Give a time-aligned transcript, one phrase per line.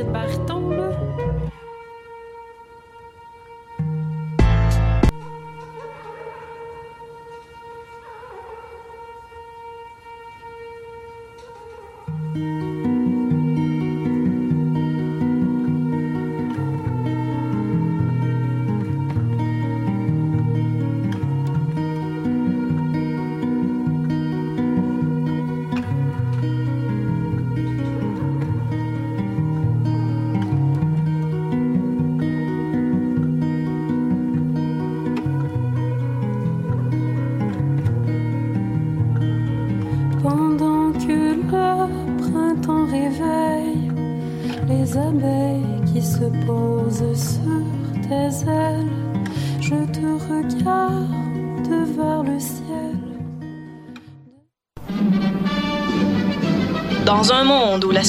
[0.00, 0.39] de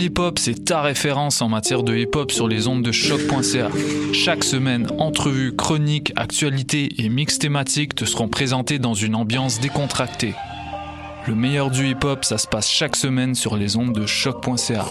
[0.00, 2.92] Pool Hip Hop, c'est ta référence en matière de hip hop sur les ondes de
[2.92, 3.68] choc.ca.
[4.14, 10.34] Chaque semaine, entrevues, chroniques, actualités et mix thématiques te seront présentés dans une ambiance décontractée.
[11.26, 14.86] Le meilleur du hip hop, ça se passe chaque semaine sur les ondes de choc.ca.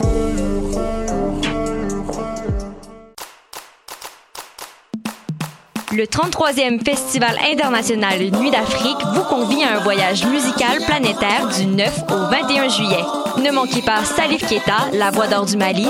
[5.91, 12.03] Le 33e Festival international Nuit d'Afrique vous convie à un voyage musical planétaire du 9
[12.11, 13.28] au 21 juillet.
[13.43, 15.87] Ne manquez pas Salif Keita, la voix d'or du Mali,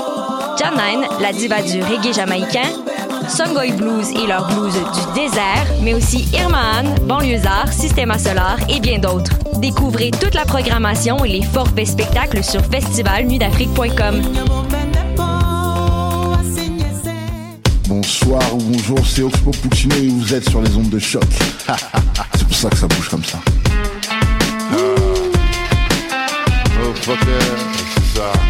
[0.58, 2.70] Janine, la diva du reggae jamaïcain,
[3.28, 8.80] Songoy Blues et leur blues du désert, mais aussi Irma Anne, Banlieusard, Systema Solar et
[8.80, 9.32] bien d'autres.
[9.58, 14.22] Découvrez toute la programmation et les forfaits spectacles sur festivalnuitdafrique.com.
[17.88, 21.24] Bonsoir ou bonjour, c'est Oxpo Puccino et vous êtes sur les ondes de choc.
[22.38, 23.40] c'est pour ça que ça bouge comme ça.
[27.12, 27.40] Oh, fucker,
[27.96, 28.50] c'est ça.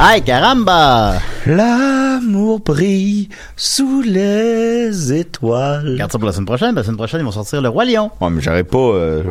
[0.00, 1.14] Aïe, caramba!
[1.44, 5.94] L'amour brille sous les étoiles.
[5.94, 6.74] Regarde ça pour la semaine prochaine.
[6.76, 8.08] La semaine prochaine, ils vont sortir le Roi Lion.
[8.20, 8.78] Ouais, mais j'aurais pas.
[8.78, 9.24] euh,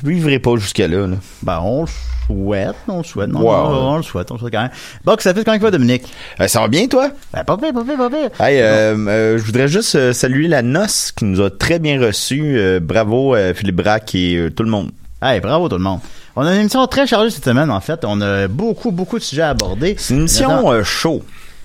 [0.00, 1.16] je vivrai pas jusqu'à là, là.
[1.42, 1.88] Ben, on le
[2.28, 3.28] souhaite, on le souhaite.
[3.30, 4.70] Non, on le souhaite, on le souhaite quand même.
[5.04, 6.04] Bon, que ça fait quand il va, Dominique?
[6.40, 7.10] Euh, ça va bien, toi?
[7.32, 8.30] Ben, pas pire, pas pire, pas pire.
[8.40, 12.00] Hey, euh, euh, je voudrais juste euh, saluer la noce qui nous a très bien
[12.00, 12.56] reçus.
[12.56, 14.92] Euh, bravo, Philippe Braque et tout le monde.
[15.20, 15.98] Hey, bravo tout le monde.
[16.36, 18.04] On a une émission très chargée cette semaine, en fait.
[18.04, 19.94] On a beaucoup, beaucoup de sujets à aborder.
[19.98, 21.22] C'est une émission euh, chaud.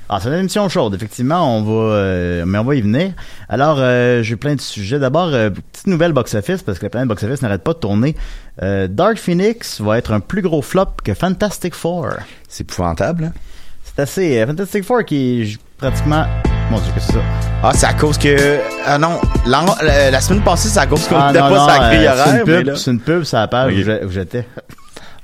[0.09, 1.57] Ah, c'est une émission chaude, effectivement.
[1.57, 3.13] On va, euh, mais on va y venir.
[3.47, 4.99] Alors, euh, j'ai plein de sujets.
[4.99, 8.15] D'abord, euh, petite nouvelle box-office, parce que la planète box-office n'arrête pas de tourner.
[8.61, 12.07] Euh, Dark Phoenix va être un plus gros flop que Fantastic Four.
[12.47, 13.33] C'est épouvantable, hein?
[13.83, 14.39] C'est assez...
[14.39, 16.25] euh, Fantastic Four qui pratiquement...
[16.71, 17.25] Mon Dieu, qu'est-ce que c'est ça?
[17.63, 18.59] Ah, c'est à cause que.
[18.85, 21.79] Ah non, la, la semaine passée, c'est à cause qu'on Ah, n'était pas non, la
[21.89, 23.73] grille euh, c'est horaire, une pub, c'est une pub, ça la page
[24.05, 24.45] où j'étais.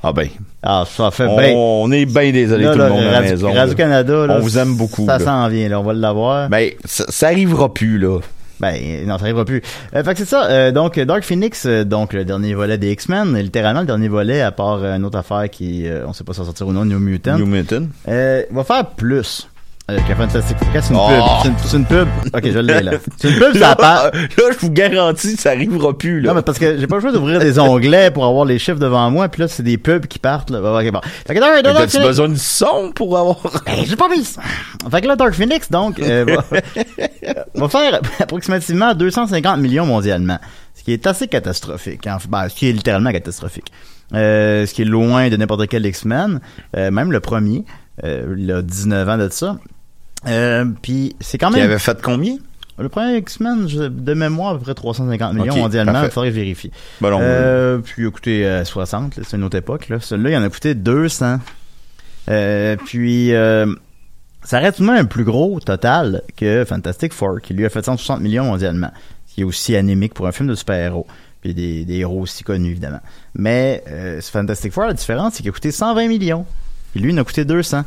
[0.02, 0.28] Ah ben.
[0.64, 1.52] Ah, ça fait On, bien.
[1.56, 3.54] on est bien désolé, Là, tout là, le monde à la maison.
[3.54, 5.06] Radio-Canada, là, On vous aime beaucoup.
[5.06, 5.80] Ça s'en vient, là.
[5.80, 6.50] On va l'avoir.
[6.50, 8.20] Ben, ça, ça arrivera plus, là.
[8.60, 9.62] Ben, non, ça arrivera plus.
[9.96, 10.46] Euh, fait que c'est ça.
[10.48, 14.42] euh, donc, Dark Phoenix, euh, donc le dernier volet des X-Men, littéralement le dernier volet,
[14.42, 17.00] à part une autre affaire qui, on sait pas si ça sortir ou non, New
[17.00, 17.38] Mutant.
[17.38, 17.84] New Mutant.
[18.08, 19.48] Va faire plus.
[19.92, 20.68] Euh, que Fantastic Four.
[20.82, 21.08] C'est une Oh!
[21.10, 21.22] pub.
[21.44, 22.08] C'est une, c'est une pub.
[22.36, 22.92] Ok, je l'ai, là.
[23.18, 24.06] C'est une pub, ça part.
[24.06, 24.12] là,
[24.52, 26.30] je vous garantis, ça arrivera plus, là.
[26.30, 28.80] Non, mais parce que j'ai pas le choix d'ouvrir des onglets pour avoir les chiffres
[28.80, 30.58] devant moi, puis là, c'est des pubs qui partent, là.
[30.60, 31.02] Ok, bon.
[31.28, 33.38] Fait que Dark Phoenix- besoin du son pour avoir.
[33.68, 34.24] Ben, j'ai pas mis.
[34.90, 36.60] Fait que là, Dark Phoenix, donc, euh, va,
[37.56, 40.40] va faire approximativement 250 millions mondialement.
[40.74, 42.08] Ce qui est assez catastrophique.
[42.08, 42.18] hein.
[42.28, 43.72] Ben, ce qui est littéralement catastrophique.
[44.16, 46.40] Euh, ce qui est loin de n'importe quel X-Men.
[46.76, 47.66] Euh, même le premier.
[48.04, 49.58] Euh, il a 19 ans de ça.
[50.28, 51.66] Euh, puis c'est quand Qui même...
[51.66, 52.38] avait fait combien?
[52.78, 56.04] Le premier X-Men, de mémoire, à peu près 350 millions mondialement.
[56.04, 56.72] Il faudrait que je vérifie.
[57.00, 59.88] Ben non, euh, puis il a coûté euh, 60, là, c'est une autre époque.
[59.88, 60.00] Là.
[60.02, 61.40] Celui-là, il en a coûté 200.
[62.30, 63.74] Euh, puis, euh,
[64.44, 67.70] ça reste tout de même un plus gros total que Fantastic Four, qui lui a
[67.70, 68.92] fait 160 millions mondialement.
[69.28, 71.08] Qui est aussi anémique pour un film de super-héros.
[71.42, 73.02] Puis des, des héros aussi connus, évidemment.
[73.36, 76.46] Mais euh, ce Fantastic Four, la différence, c'est qu'il a coûté 120 millions.
[76.92, 77.84] Puis lui, il en a coûté 200.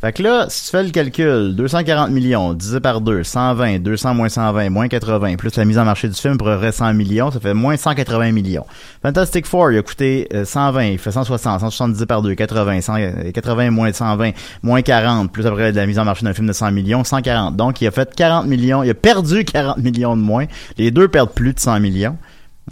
[0.00, 4.14] Fait que là, si tu fais le calcul, 240 millions, divisé par 2, 120, 200
[4.14, 7.32] moins 120, moins 80, plus la mise en marché du film pour vrai 100 millions,
[7.32, 8.64] ça fait moins 180 millions.
[9.02, 12.94] Fantastic Four, il a coûté euh, 120, il fait 160, 170 par 2, 80, 100,
[12.94, 14.30] euh, 80 moins 120,
[14.62, 17.56] moins 40, plus après la mise en marché d'un film de 100 millions, 140.
[17.56, 20.44] Donc, il a fait 40 millions, il a perdu 40 millions de moins.
[20.76, 22.16] Les deux perdent plus de 100 millions.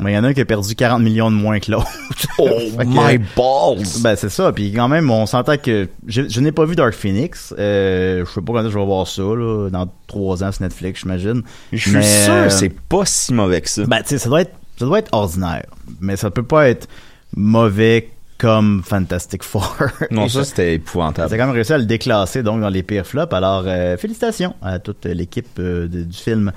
[0.00, 1.88] Mais il y en a un qui a perdu 40 millions de moins que l'autre.
[2.38, 4.00] Oh que- my balls!
[4.02, 6.92] ben c'est ça, puis quand même on s'entend que je, je n'ai pas vu Dark
[6.92, 10.62] Phoenix, euh, je sais pas quand je vais voir ça là, dans trois ans sur
[10.62, 11.42] Netflix j'imagine.
[11.72, 13.84] Je suis sûr euh, que c'est pas si mauvais que ça.
[13.86, 15.64] Ben tu sais ça doit être ça doit être ordinaire,
[16.00, 16.88] mais ça peut pas être
[17.34, 19.76] mauvais comme Fantastic Four.
[20.10, 21.32] non, ça, c'était épouvantable.
[21.32, 23.32] a quand même réussi à le déclasser donc dans les pires flops.
[23.32, 26.52] Alors euh, félicitations à toute l'équipe euh, du film.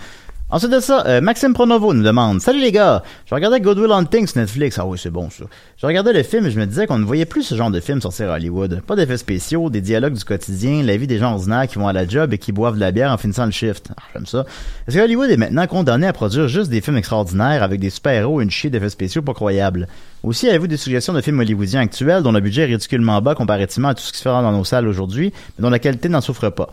[0.52, 3.92] Ensuite de ça, euh, Maxime Pronovo nous demande Salut les gars, je regardais Good Will
[3.92, 4.80] Hunting sur Netflix.
[4.80, 5.44] Ah oui, c'est bon ça.
[5.78, 7.80] Je regardais le film et je me disais qu'on ne voyait plus ce genre de
[7.80, 8.82] film sortir à Hollywood.
[8.88, 11.94] Pas d'effets spéciaux, des dialogues du quotidien, la vie des gens ordinaires qui vont à
[11.94, 13.92] la job et qui boivent de la bière en finissant le shift.
[13.96, 14.44] Ah, J'aime ça.
[14.88, 18.42] Est-ce que Hollywood est maintenant condamné à produire juste des films extraordinaires avec des super-héros
[18.42, 19.88] et une chier d'effets spéciaux pas croyables?
[20.24, 23.90] Aussi, avez-vous des suggestions de films hollywoodiens actuels dont le budget est ridiculement bas comparativement
[23.90, 26.22] à tout ce qui se fait dans nos salles aujourd'hui, mais dont la qualité n'en
[26.22, 26.70] souffre pas?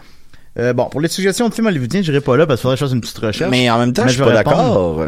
[0.58, 2.76] Euh, bon, pour les suggestions de films hollywoodiens, je n'irai pas là parce qu'il faudrait
[2.76, 3.50] que je fasse une petite recherche.
[3.50, 5.04] Mais en même temps, Mais je suis pas d'accord.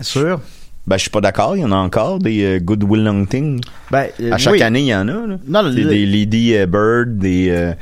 [0.00, 0.40] Sûr?
[0.86, 1.56] Ben, je suis pas d'accord.
[1.56, 3.60] Il y en a encore des euh, Good Will Hunting.
[3.90, 4.62] Ben, euh, À chaque oui.
[4.62, 5.12] année, il y en a.
[5.26, 5.36] Là.
[5.46, 7.72] Non, le- des, des Lady euh, Bird, des,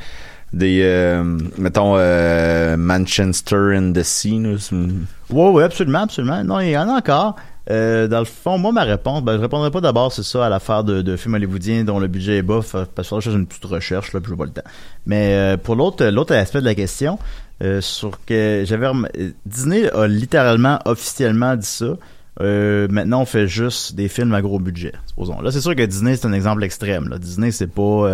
[0.53, 1.23] des euh,
[1.57, 4.39] mettons, euh, Manchester and the Sea.
[4.71, 4.95] Oui,
[5.29, 6.43] oui, absolument, absolument.
[6.43, 7.35] Non, il y en a encore.
[7.71, 10.49] Euh, dans le fond, moi, ma réponse, ben, je répondrai pas d'abord, c'est ça, à
[10.49, 13.47] l'affaire de, de films hollywoodiens dont le budget est fa- parce que je fais une
[13.47, 14.69] petite recherche, là, puis j'ai pas le temps.
[15.07, 17.17] Mais euh, pour l'autre l'autre aspect de la question,
[17.63, 21.95] euh, sur que j'avais rem- euh, Disney a littéralement, officiellement dit ça.
[22.39, 25.39] Maintenant, on fait juste des films à gros budget, supposons.
[25.41, 27.07] Là, c'est sûr que Disney, c'est un exemple extrême.
[27.07, 27.17] Là.
[27.17, 28.09] Disney, c'est pas...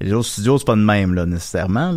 [0.00, 1.94] les autres studios, c'est pas de même, là, nécessairement.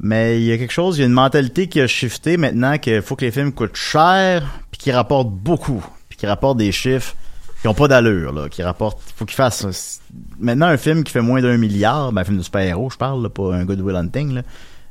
[0.00, 2.76] Mais il y a quelque chose, il y a une mentalité qui a shifté maintenant
[2.76, 5.82] qu'il faut que les films coûtent cher, puis qu'ils rapportent beaucoup,
[6.16, 7.14] qu'ils rapportent des chiffres
[7.60, 10.00] qui ont pas d'allure, là, qui rapportent, faut qu'ils fassent,
[10.38, 13.22] maintenant un film qui fait moins d'un milliard, ben un film de super-héros, je parle,
[13.22, 14.42] là, pas un Good Will Hunting, là,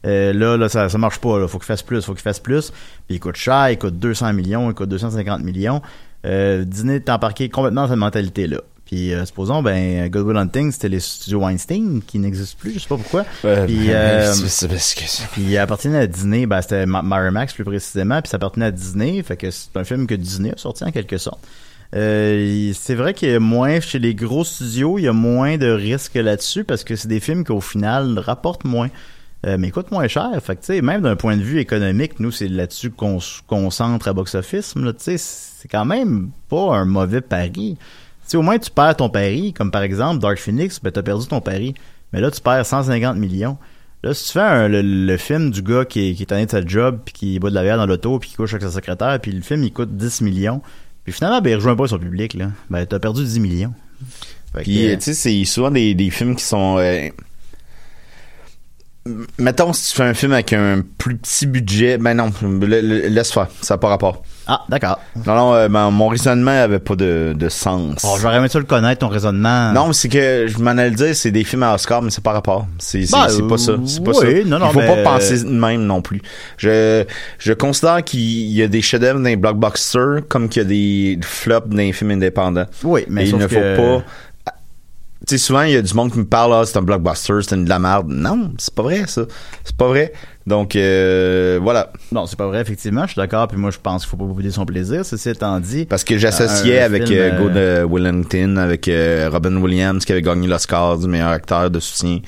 [0.08, 2.40] euh, là, là, ça, ça marche pas, là, faut qu'il fasse plus, faut qu'il fasse
[2.40, 5.84] plus, puis il coûte cher, il coûte 200 millions, il coûte 250 millions,
[6.26, 8.62] euh, Disney est embarqué complètement dans cette mentalité-là.
[8.94, 12.80] Puis, euh, supposons, ben, Good Will Hunting, c'était les studios Weinstein, qui n'existent plus, je
[12.80, 13.26] sais pas pourquoi.
[13.44, 15.02] Euh, Puis, euh, c'est- parce que
[15.34, 18.72] puis il appartenait à Disney, ben c'était Ma- Miramax plus précisément, puis ça appartenait à
[18.72, 21.40] Disney, fait que c'est un film que Disney a sorti en quelque sorte.
[21.96, 25.58] Euh, c'est vrai qu'il y a moins chez les gros studios, il y a moins
[25.58, 28.90] de risques là-dessus parce que c'est des films qu'au final rapportent moins.
[29.46, 30.30] Euh, mais coûtent moins cher.
[30.42, 33.42] Fait que, tu sais, même d'un point de vue économique, nous, c'est là-dessus qu'on se
[33.46, 34.76] concentre à box-office.
[34.78, 37.76] là, Tu sais, c'est quand même pas un mauvais pari.
[38.26, 39.54] Tu sais, au moins, tu perds ton pari.
[39.54, 41.74] Comme par exemple, Dark Phoenix, ben, t'as perdu ton pari.
[42.12, 43.58] Mais là, tu perds 150 millions.
[44.04, 46.46] Là, si tu fais un- le, le film du gars qui est, qui est tanné
[46.46, 48.64] de sa job, puis qui boit de la bière dans l'auto, puis qui couche avec
[48.64, 50.62] sa secrétaire, puis le film, il coûte 10 millions.
[51.04, 52.50] Puis finalement, ben, il rejoint pas son public, là.
[52.70, 53.74] Ben, t'as perdu 10 millions.
[54.64, 56.78] Puis, euh, tu sais, c'est souvent des, des films qui sont.
[56.80, 57.10] euh,
[59.38, 63.08] Mettons, si tu fais un film avec un plus petit budget, ben non, le- le-
[63.10, 64.22] laisse faire, ça n'a pas rapport.
[64.48, 64.98] Ah, d'accord.
[65.26, 68.02] Non, non, euh, ben, mon raisonnement avait pas de, de sens.
[68.02, 69.74] Bon, j'aurais aimé ça le connaître, ton raisonnement.
[69.74, 72.12] Non, mais c'est que je m'en allais le dire, c'est des films à Oscar, mais
[72.12, 72.66] c'est pas rapport.
[72.80, 73.74] C'est Ben, c'est pas ça.
[73.86, 74.48] C'est pas oui, ça.
[74.50, 76.22] non, non, Il faut mais- pas penser de même non plus.
[76.58, 77.04] Je,
[77.40, 81.20] je considère qu'il y a des chefs-d'œuvre dans les blockbusters comme qu'il y a des
[81.26, 82.66] flops dans les films indépendants.
[82.86, 84.04] Oui, mais Et il ne que- faut pas.
[85.26, 87.36] Tu sais, souvent, il y a du monde qui me parle, ah, c'est un blockbuster,
[87.42, 88.08] c'est une de la merde.
[88.10, 89.22] Non, c'est pas vrai, ça.
[89.64, 90.12] C'est pas vrai.
[90.46, 91.94] Donc, euh, voilà.
[92.12, 93.04] Non, c'est pas vrai, effectivement.
[93.04, 93.48] Je suis d'accord.
[93.48, 95.06] Puis moi, je pense qu'il faut pas bouder son plaisir.
[95.06, 95.86] Ceci étant dit.
[95.86, 100.12] Parce que j'associais avec film, euh, euh, Go de Wellington, avec euh, Robin Williams qui
[100.12, 102.20] avait gagné l'Oscar du meilleur acteur de soutien.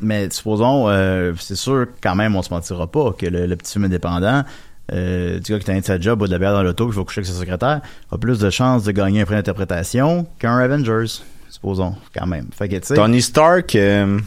[0.00, 3.74] Mais supposons, euh, c'est sûr, quand même, on se mentira pas que le, le petit
[3.74, 4.42] film indépendant,
[4.92, 6.96] euh, du gars qui t'a de sa job, boit de la bière dans l'auto, qui
[6.96, 7.80] va coucher avec sa secrétaire,
[8.10, 11.22] a plus de chances de gagner un prix d'interprétation qu'un Avengers,
[11.54, 12.46] supposons, quand même.
[12.56, 12.94] Fait que.
[12.94, 14.18] Tony Stark, euh,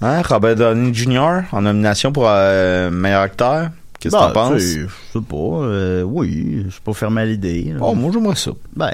[0.00, 1.40] hein, Robert Downey Jr.
[1.52, 3.70] en nomination pour euh, meilleur acteur.
[3.98, 4.60] Qu'est-ce que bah, t'en penses?
[4.62, 5.36] Je sais pas.
[5.36, 7.72] euh, oui, je suis pas fermé à l'idée.
[7.72, 7.78] là.
[7.80, 8.50] Oh, moi, j'aimerais ça.
[8.74, 8.90] Ben,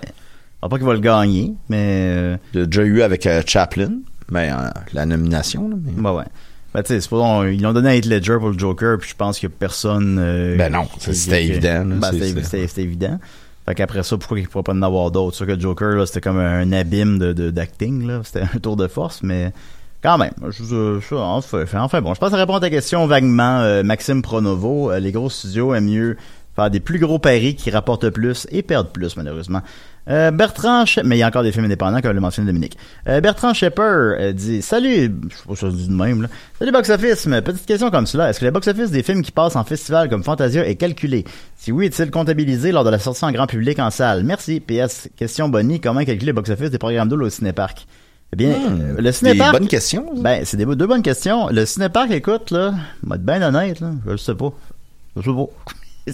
[0.63, 1.79] je pas qu'il va le gagner, mais.
[2.17, 3.91] euh, J'ai déjà eu avec euh, Chaplin,
[4.31, 5.69] ben, euh, la nomination.
[5.69, 5.93] Là, mais...
[6.01, 6.25] bah ouais.
[6.73, 9.15] Ben, tu sais, supposons, ils l'ont donné à Heath Ledger pour le Joker, puis je
[9.17, 10.17] pense qu'il y a personne...
[10.19, 13.19] euh, Ben non, qui- c'était qui- évident, là, Ben, c'est- c'était c'est- c'était- c'était évident.
[13.73, 15.33] Fait qu'après ça, pourquoi il pourrait pas en avoir d'autres?
[15.35, 18.21] C'est sûr que Joker, là, c'était comme un abîme de, d'acting, là.
[18.23, 19.51] C'était un tour de force, mais
[20.03, 20.35] quand même.
[20.51, 20.63] Je,
[21.01, 24.91] je- enfin, bon, je pense que ça répond à ta question vaguement, euh, Maxime Pronovo.
[24.91, 26.17] Euh, les gros studios aiment mieux
[26.57, 29.61] faire des plus gros paris qui rapportent plus et perdent plus, malheureusement.
[30.11, 32.77] Euh, Bertrand, She- mais il y a encore des films indépendants, comme le mentionné Dominique.
[33.07, 36.29] Euh, Bertrand Shepper euh, dit Salut, je sais pas si ça dit de même, là.
[36.59, 38.29] Salut Box Office, mais petite question comme cela.
[38.29, 41.25] Est-ce que le box office des films qui passent en festival comme Fantasia est calculé?
[41.57, 44.59] Si oui, est-il comptabilisé lors de la sortie en grand public en salle Merci.
[44.61, 47.87] PS, question Bonnie Comment calculer le box office des programmes d'eau au cinéparc?
[48.33, 49.53] Eh bien, Hmm, euh, le cinéparc.
[49.53, 50.07] des bonnes questions.
[50.17, 51.49] Ben, c'est des deux bonnes questions.
[51.51, 52.75] Le cinéparc, écoute, là,
[53.15, 54.53] être bien honnête, là, je le sais pas.
[55.17, 55.47] Je sais pas.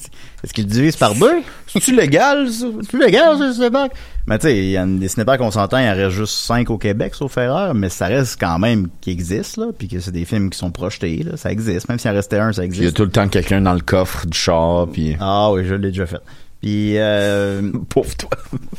[0.44, 1.40] Est-ce qu'il divise par deux?
[1.66, 2.66] C'est-tu légal, ça?
[2.90, 3.92] C'est légal, le cinéparc?
[4.26, 6.34] Mais tu sais, il y a des cinéparcs, on s'entend, il y en reste juste
[6.34, 10.00] cinq au Québec, sauf erreur, mais ça reste quand même qui existe, là, puis que
[10.00, 11.88] c'est des films qui sont projetés, là, ça existe.
[11.88, 12.96] Même s'il en restait un, ça Il y a existe.
[12.96, 15.16] tout le temps quelqu'un dans le coffre du char, puis...
[15.20, 16.20] Ah oui, je l'ai déjà fait.
[16.60, 18.30] Puis, euh, Pauvre toi.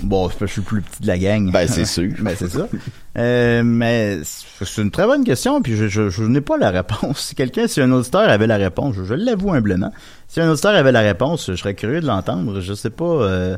[0.04, 1.50] bon, je suis le plus petit de la gang.
[1.52, 2.12] Ben, c'est sûr.
[2.20, 2.68] ben, c'est ça.
[3.18, 7.20] Euh, mais c'est une très bonne question, puis je, je, je n'ai pas la réponse.
[7.20, 9.92] Si quelqu'un, si un auditeur avait la réponse, je, je l'avoue humblement,
[10.28, 12.60] si un auditeur avait la réponse, je serais curieux de l'entendre.
[12.60, 13.06] Je sais pas.
[13.06, 13.58] Euh,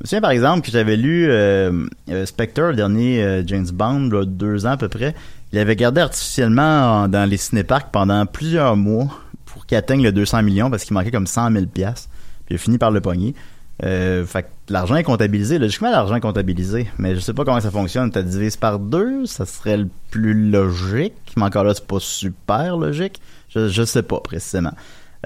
[0.00, 3.68] je me souviens par exemple que j'avais lu euh, euh, Spectre, le dernier euh, James
[3.70, 5.14] Bond, là, deux ans à peu près.
[5.52, 9.08] Il avait gardé artificiellement en- dans les cinéparcs pendant plusieurs mois
[9.44, 12.08] pour qu'il atteigne le 200 millions parce qu'il manquait comme 100 000 piastres.
[12.46, 13.34] Puis il a fini par le pogner.
[13.82, 15.58] Euh, fait l'argent est comptabilisé.
[15.58, 16.88] Logiquement, l'argent est comptabilisé.
[16.98, 18.10] Mais je sais pas comment ça fonctionne.
[18.10, 21.14] T'as divisé par deux, ça serait le plus logique.
[21.36, 23.20] Mais encore là, c'est pas super logique.
[23.48, 24.72] Je, je sais pas précisément.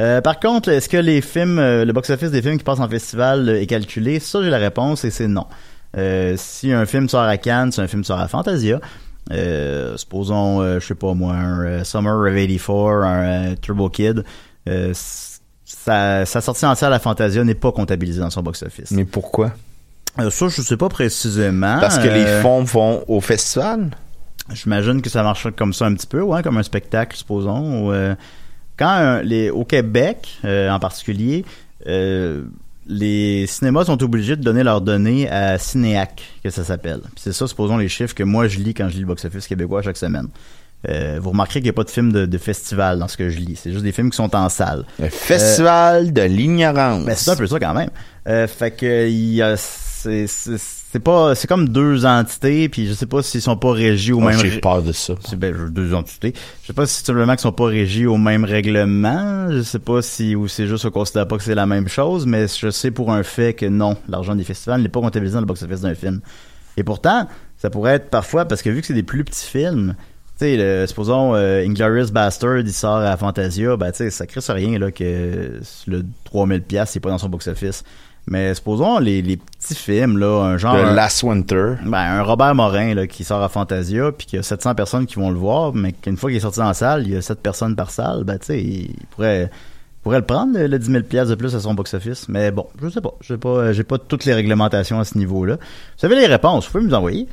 [0.01, 2.89] Euh, par contre, est-ce que les films, euh, le box-office des films qui passent en
[2.89, 4.19] festival est calculé?
[4.21, 5.47] Ça, j'ai la réponse et c'est non.
[6.37, 8.81] Si un film sort à Cannes, c'est un film sort à Fantasia.
[9.97, 14.25] Supposons, euh, je sais pas moi, un Summer of 84, un Turbo Kid.
[15.65, 18.91] Sa, sa sortie en salle à Fantasia n'est pas comptabilisée dans son box-office.
[18.91, 19.53] Mais pourquoi?
[20.21, 21.79] Euh, ça, je sais pas précisément.
[21.81, 23.91] Parce que les Euh, fonds vont au festival?
[24.53, 27.91] J'imagine que ça marche comme ça un petit peu, ouais, comme un spectacle, supposons.
[27.93, 28.15] euh,
[28.77, 31.45] quand les, au Québec, en particulier,
[32.87, 37.01] les cinémas sont obligés de donner leurs données à Cinéac, que ça s'appelle.
[37.17, 39.81] C'est ça, supposons, les chiffres que moi je lis quand je lis le box-office québécois
[39.83, 40.29] chaque semaine.
[40.89, 43.31] Euh, vous remarquerez qu'il n'y a pas de film de, de festival dans ce que
[43.31, 43.57] je lis.
[43.63, 44.85] C'est juste des films qui sont en salle.
[44.99, 47.05] Le festival de l'ignorance.
[47.05, 47.91] Ben, c'est un peu ça quand même.
[48.29, 52.87] Euh, fait que il y a c'est c'est c'est pas c'est comme deux entités puis
[52.87, 55.15] je sais pas s'ils sont pas régis au Oh, même J'ai peur de ça.
[55.27, 56.33] c'est ben, je- deux entités.
[56.63, 59.51] Je sais pas si c'est simplement qu'ils sont pas régis au même règlement.
[59.51, 62.27] Je sais pas si ou c'est juste qu'on considère pas que c'est la même chose,
[62.27, 65.41] mais je sais pour un fait que non, l'argent des festivals n'est pas comptabilisé dans
[65.41, 66.21] le box-office d'un film.
[66.77, 69.95] Et pourtant, ça pourrait être parfois parce que vu que c'est des plus petits films,
[70.39, 74.41] tu sais, supposons euh, Inglourious Bastard, il sort à Fantasia, ben tu sais, ça crée
[74.53, 77.85] rien là que le 3000 pièces c'est pas dans son box-office.
[78.27, 81.75] Mais supposons les, les petits films là, un genre The Last Winter.
[81.85, 85.07] ben, un Robert Morin là, qui sort à Fantasia puis qu'il y a 700 personnes
[85.07, 87.23] qui vont le voir, mais qu'une fois qu'il est sorti en salle, il y a
[87.23, 89.51] 7 personnes par salle, ben tu sais, il pourrait
[90.03, 92.67] pourrait le prendre le, le 10 000 pièces de plus à son box-office, mais bon,
[92.81, 95.57] je sais pas, j'ai pas euh, j'ai pas toutes les réglementations à ce niveau-là.
[95.99, 97.27] Vous avez les réponses, vous pouvez me les envoyer.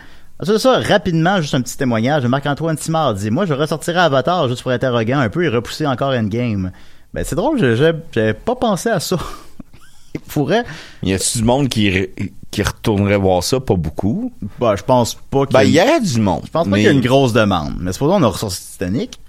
[0.43, 2.25] C'est ça, rapidement, juste un petit témoignage.
[2.25, 5.85] Marc-Antoine Simard dit Moi, je ressortirais Avatar juste pour être arrogant un peu et repousser
[5.85, 6.71] encore Endgame.
[7.13, 9.17] Ben, c'est drôle, j'avais pas pensé à ça.
[10.15, 10.63] Il pourrait.
[11.03, 12.07] Y a-tu du monde qui,
[12.49, 13.59] qui retournerait voir ça?
[13.59, 14.33] Pas beaucoup.
[14.59, 16.41] Ben, je pense pas qu'il Ben, y il ait- y aurait du monde.
[16.45, 17.75] Je pense pas qu'il y a une grosse demande.
[17.79, 19.19] Mais supposons on a ressorti Titanic.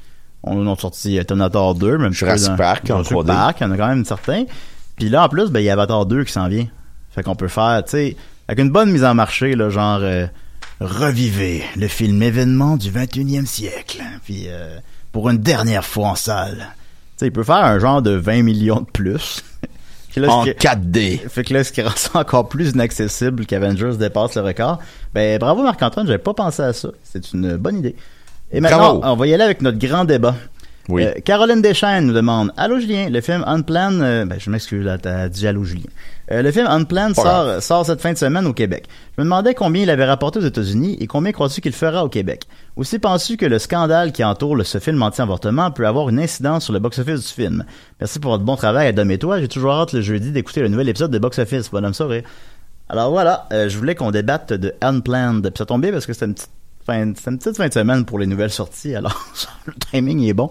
[0.44, 3.26] On a sorti euh, Terminator 2, même Jurassic Park en Jurassic 3D.
[3.26, 4.44] Park, il y en a quand même certains.
[4.96, 6.66] Puis là, en plus, ben, il y a Avatar 2 qui s'en vient.
[7.10, 8.16] Fait qu'on peut faire, tu sais,
[8.48, 10.26] avec une bonne mise en marché, là, genre, euh,
[10.84, 14.02] revivez le film événement du 21e siècle.
[14.24, 14.78] Puis, euh,
[15.12, 16.58] pour une dernière fois en salle.
[16.58, 16.64] Tu
[17.18, 19.42] sais, il peut faire un genre de 20 millions de plus.
[20.16, 21.20] Là, En ce qui- 4D.
[21.26, 24.78] fait que là, ce qui rend ça encore plus inaccessible qu'Avengers dépasse le record.
[25.14, 26.90] Ben, bravo Marc-Antoine, j'avais pas pensé à ça.
[27.02, 27.96] C'est une bonne idée.
[28.52, 29.00] Et maintenant, Bravo.
[29.04, 30.34] on va y aller avec notre grand débat.
[30.88, 31.04] Oui.
[31.04, 34.98] Euh, Caroline Deschaines nous demande Allô Julien, le film Unplanned, euh, ben, je m'excuse, là,
[34.98, 35.86] t'as dit Allô Julien.
[36.32, 38.86] Euh, le film Unplanned Pas sort, sort cette fin de semaine au Québec.
[39.16, 42.08] Je me demandais combien il avait rapporté aux États-Unis et combien crois-tu qu'il fera au
[42.08, 42.44] Québec.
[42.76, 46.64] Aussi penses-tu que le scandale qui entoure le- ce film anti-avortement peut avoir une incidence
[46.64, 47.64] sur le box-office du film?
[48.00, 49.40] Merci pour votre bon travail, Adam et toi.
[49.40, 51.70] J'ai toujours hâte le jeudi d'écouter le nouvel épisode de box-office.
[51.70, 52.22] Bonhomme sourire.
[52.88, 55.42] Alors voilà, je voulais qu'on débatte de Unplanned.
[55.42, 56.50] Puis ça tombe bien parce que c'était une petite
[56.86, 58.94] fin, c'était une petite fin de semaine pour les nouvelles sorties.
[58.94, 59.26] Alors
[59.66, 60.50] le timing est bon.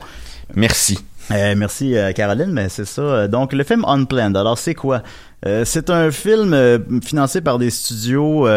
[0.56, 1.00] Merci.
[1.32, 3.02] Euh, merci euh, Caroline, mais c'est ça.
[3.02, 5.02] Euh, Donc le film Unplanned, alors c'est quoi?
[5.46, 6.56] Euh, C'est un film
[7.04, 8.48] financé par des studios,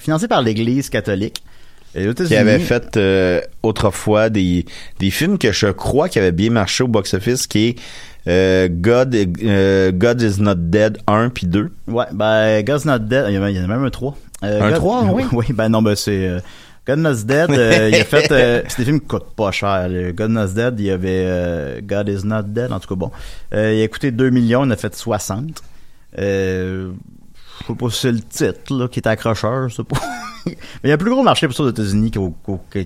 [0.00, 1.42] financé par l'Église catholique.
[2.26, 2.98] Qui avait fait
[3.62, 4.66] autrefois des,
[5.00, 7.76] des films que je crois qui avaient bien marché au box-office, qui
[8.26, 9.16] est God,
[9.96, 11.70] God is Not Dead 1 puis 2.
[11.88, 14.16] Ouais, ben, God's Not Dead, il y en a, même un 3.
[14.44, 15.24] Euh, Un God- 3, oui?
[15.32, 16.40] Oui, ben non, ben c'est...
[16.88, 18.32] God Not Dead, euh, il a fait...
[18.32, 19.90] euh, c'est des films qui coûtent pas cher.
[20.14, 23.10] God Not Dead, il y avait euh, God is Not Dead, en tout cas, bon.
[23.52, 25.62] Euh, il a coûté 2 millions, il en a fait 60.
[26.18, 26.90] Euh,
[27.60, 29.98] je sais pas si c'est le titre, là, qui est accrocheur, je sais pas.
[30.46, 30.54] mais
[30.84, 32.32] il y a un plus gros marché pour ça aux États-Unis qu'au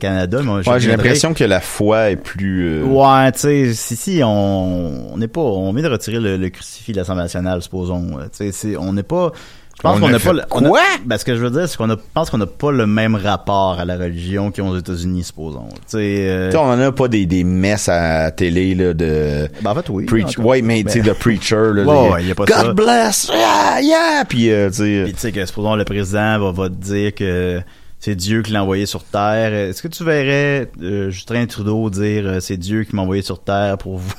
[0.00, 0.40] Canada.
[0.42, 2.82] mais Ouais, j'ai l'impression que la foi est plus...
[2.82, 6.50] Ouais, tu sais, si, si, on on n'est pas, on vient de retirer le, le
[6.50, 8.18] crucifix de l'Assemblée nationale, supposons.
[8.37, 9.30] Tu sais, on n'est pas.
[9.76, 10.33] Je pense On qu'on n'a pas.
[10.33, 10.81] le- on a- quoi?
[11.05, 12.87] ben, ce que je veux dire, c'est qu'on a, je pense qu'on n'a pas le
[12.87, 15.69] même rapport à la religion qu'ils ont aux États-Unis, supposons.
[15.71, 15.99] Tu sais,
[16.29, 19.49] euh, Tu sais, on en a pas des, des messes à la télé là, de...
[19.62, 20.05] ben, en fait, oui.
[20.05, 20.47] Preach, encore.
[20.50, 21.83] ouais, mais tu sais, Ben, de preacher, là.
[21.85, 22.73] Ouais, les- ouais, y a pas God ça.
[22.75, 23.31] bless!
[23.33, 24.25] Yeah, yeah!
[24.29, 25.00] Puis, euh, tu sais...
[25.05, 27.61] Puis tu sais que supposons le président va, va te dire que
[27.99, 29.52] c'est Dieu qui l'a envoyé sur Terre.
[29.55, 33.41] Est-ce que tu verrais euh, Justin Trudeau dire euh, c'est Dieu qui m'a envoyé sur
[33.43, 34.12] Terre pour vous?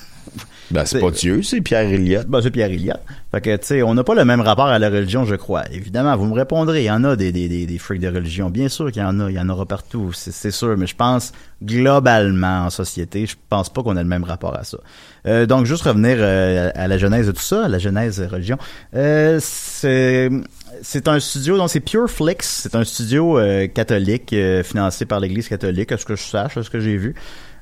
[0.73, 2.27] Ben, c'est pas Dieu, c'est Pierre Elliott.
[2.27, 2.99] Ben, c'est Pierre Elliott.
[3.31, 5.63] Fait que, tu sais, on n'a pas le même rapport à la religion, je crois.
[5.71, 8.49] Évidemment, vous me répondrez, il y en a des, des, des, des freaks de religion.
[8.49, 10.75] Bien sûr qu'il y en a, il y en aura partout, c'est sûr.
[10.77, 11.31] Mais je pense,
[11.63, 14.77] globalement, en société, je pense pas qu'on a le même rapport à ça.
[15.27, 18.25] Euh, donc, juste revenir euh, à la genèse de tout ça, à la genèse de
[18.25, 18.57] religion.
[18.95, 20.29] Euh, c'est...
[20.81, 22.61] C'est un studio, donc c'est Pure Flix.
[22.63, 26.57] C'est un studio euh, catholique euh, financé par l'Église catholique, à ce que je sache,
[26.57, 27.13] à ce que j'ai vu.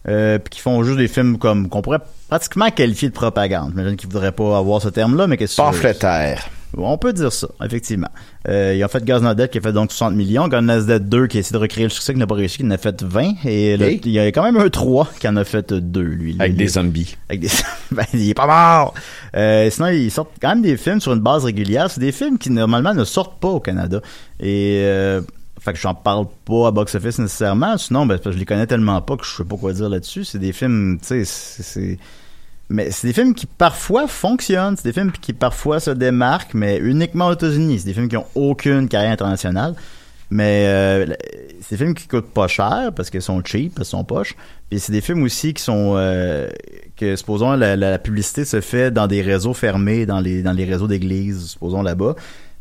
[0.08, 3.70] Euh, puis qui font juste des films comme qu'on pourrait pratiquement qualifier de propagande.
[3.76, 6.50] J'imagine qu'ils voudraient pas avoir ce terme-là, mais qu'est-ce que Pamphlétaire.
[6.76, 8.08] on peut dire ça, effectivement.
[8.50, 11.28] Euh, ils ont fait Gaz Dead qui a fait donc 60 millions, Gaz Dead 2
[11.28, 13.04] qui a essayé de recréer le succès qui n'a pas réussi, qui en a fait
[13.04, 16.02] 20, et le- il y a quand même un 3 qui en a fait 2,
[16.02, 16.36] lui.
[16.40, 16.70] Avec Lui, des lui.
[16.72, 17.16] zombies.
[17.30, 17.50] Avec des...
[17.92, 18.96] ben, il est pas mort!
[19.36, 21.92] Euh, sinon, ils sortent quand même des films sur une base régulière.
[21.92, 24.02] C'est des films qui, normalement, ne sortent pas au Canada.
[24.40, 24.80] Et...
[24.84, 25.22] Euh,
[25.62, 27.78] fait que j'en parle pas à box-office nécessairement.
[27.78, 30.26] Sinon, ben, je les connais tellement pas que je sais pas quoi dire là-dessus.
[30.26, 31.98] C'est des films, tu sais, c'est-.
[32.70, 36.78] Mais c'est des films qui parfois fonctionnent, c'est des films qui parfois se démarquent, mais
[36.78, 37.80] uniquement aux États-Unis.
[37.80, 39.76] C'est des films qui ont aucune carrière internationale.
[40.34, 41.06] Mais euh,
[41.60, 44.36] c'est des films qui coûtent pas cher parce qu'ils sont cheap, parce qu'ils sont poches.
[44.70, 46.50] Puis c'est des films aussi qui sont euh,
[46.96, 50.54] que supposons la, la- la publicité se fait dans des réseaux fermés, dans les dans
[50.54, 52.16] les réseaux d'églises, supposons là-bas.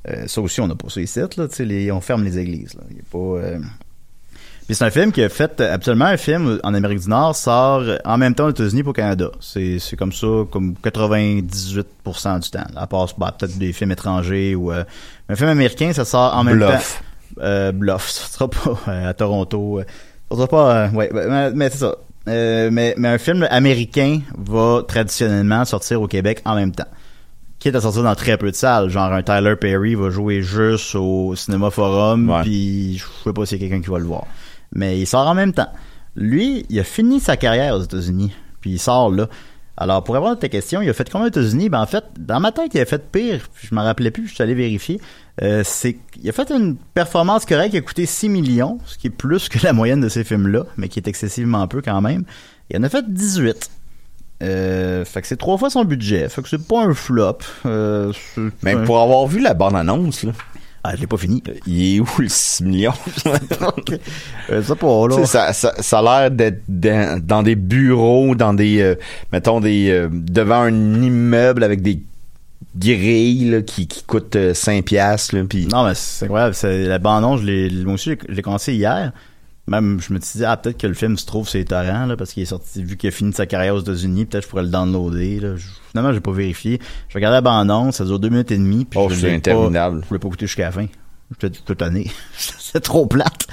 [0.08, 1.46] Euh, ça aussi on n'a pas ça ici, là.
[1.60, 2.74] Les- on ferme les églises.
[2.74, 2.82] Là.
[2.90, 3.18] Il y a pas.
[3.18, 3.58] euh,
[4.66, 7.82] puis c'est un film qui a fait absolument un film en Amérique du Nord sort
[8.04, 9.30] en même temps aux États-Unis pour Canada.
[9.40, 12.64] C'est c'est comme ça comme 98% du temps.
[12.76, 14.84] À part bah, peut-être des films étrangers ou euh,
[15.28, 17.02] un film américain ça sort en même Bluff.
[17.36, 17.42] temps.
[17.42, 19.80] Euh, Bluff, ça sera pas à Toronto.
[20.30, 21.96] Ça sera pas ouais, mais, mais c'est ça.
[22.26, 26.86] Mais, mais un film américain va traditionnellement sortir au Québec en même temps.
[27.60, 28.88] Quitte à sortir dans très peu de salles.
[28.88, 33.60] Genre un Tyler Perry va jouer juste au Cinéma Forum, puis je sais pas s'il
[33.60, 34.24] y a quelqu'un qui va le voir.
[34.72, 35.70] Mais il sort en même temps.
[36.16, 39.28] Lui, il a fini sa carrière aux États-Unis, puis il sort là.
[39.76, 41.68] Alors, pour répondre à ta question, il a fait combien aux États-Unis?
[41.70, 43.48] Ben, en fait, dans ma tête, il a fait pire.
[43.62, 45.00] Je m'en rappelais plus, je suis allé vérifier.
[45.42, 49.06] Euh, c'est il a fait une performance correcte qui a coûté 6 millions, ce qui
[49.06, 52.24] est plus que la moyenne de ces films-là, mais qui est excessivement peu quand même.
[52.70, 53.70] Il en a fait 18.
[54.42, 56.28] Euh, fait que c'est trois fois son budget.
[56.28, 57.38] Fait que c'est pas un flop.
[57.66, 58.12] Euh,
[58.62, 60.32] Mais pour avoir vu la bande-annonce, là,
[60.82, 61.42] Ah, je l'ai pas fini.
[61.66, 62.92] il est où le 6 millions?
[64.50, 65.26] Euh, ça pas, là.
[65.26, 68.94] Ça, ça, ça a l'air d'être dans, dans des bureaux, dans des, euh,
[69.32, 72.00] mettons, des, euh, devant un immeuble avec des
[72.76, 75.36] grilles là, qui, qui coûtent euh, 5 piastres.
[75.36, 76.56] Là, Non, mais c'est incroyable.
[76.64, 79.12] La bande-annonce, je l'ai, moi aussi, je l'ai commencé hier.
[79.70, 82.16] Même, je me suis dit, ah, peut-être que le film se trouve les torrents, là,
[82.16, 84.64] parce qu'il est sorti, vu qu'il a fini sa carrière aux États-Unis, peut-être je pourrais
[84.64, 85.56] le downloader, là.
[85.56, 86.80] Je- finalement, j'ai pas vérifié.
[87.08, 90.00] Je regardais la bande-annonce, ça dure deux minutes et demie, puis Oh, je c'est interminable.
[90.00, 90.86] Pas, je voulais pas écouter jusqu'à la fin.
[91.40, 92.10] J'étais tout année.
[92.36, 93.46] c'est trop plate.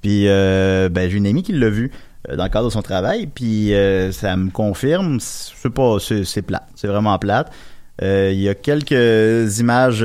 [0.00, 1.90] Puis, euh, ben, j'ai une amie qui l'a vu
[2.30, 6.24] euh, dans le cadre de son travail, puis euh, ça me confirme, c'est pas, c'est,
[6.24, 6.68] c'est plate.
[6.76, 7.50] C'est vraiment plate.
[8.00, 10.04] Euh, Il y a quelques images...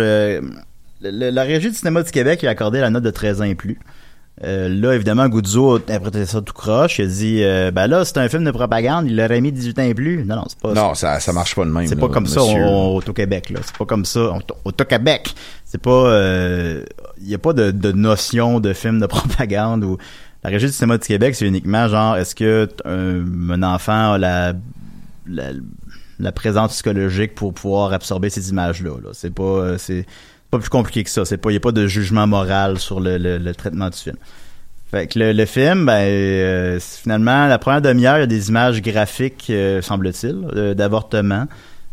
[1.02, 3.78] la Régie du cinéma du Québec a accordé la note de 13 ans et plus.
[4.44, 7.00] Euh, là, évidemment, Guzzo a interprété ça tout croche.
[7.00, 9.80] Il a dit, euh, ben là, c'est un film de propagande, il l'aurait mis 18
[9.80, 10.24] ans et plus.
[10.26, 11.88] Non, non, c'est pas non, ça, ça marche pas de même.
[11.88, 13.60] c'est là, pas comme ça au, au Québec là.
[13.64, 15.34] C'est pas comme ça au, au Québec.
[15.66, 16.22] C'est pas,
[17.22, 19.98] il y a pas de, de notion de film de propagande ou
[20.44, 24.18] la régie du cinéma du Québec, c'est uniquement genre, est-ce que un, un enfant a
[24.18, 24.54] la,
[25.28, 25.52] la
[26.20, 28.92] la présence psychologique pour pouvoir absorber ces images-là.
[29.02, 29.10] Là.
[29.14, 30.06] C'est pas, euh, c'est
[30.50, 31.26] pas plus compliqué que ça.
[31.26, 34.18] C'est pas, y a pas de jugement moral sur le, le, traitement du film.
[34.92, 38.50] Fait que le, le film, ben, euh, finalement, la première demi-heure, il y a des
[38.50, 41.46] images graphiques, euh, semble-t-il, euh, d'avortement.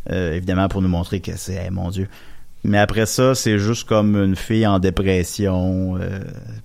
[0.08, 2.06] Évidemment, pour nous montrer que c'est, mon Dieu.
[2.62, 5.98] Mais après ça, c'est juste comme une fille en dépression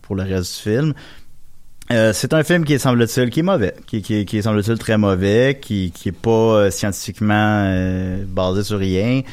[0.04, 0.94] pour le reste du film.
[1.90, 5.00] C'est un film qui est semble-t-il qui est mauvais, qui, qui, qui est semble-t-il très
[5.00, 7.66] mauvais, qui qui est pas scientifiquement
[8.28, 9.24] basé sur rien.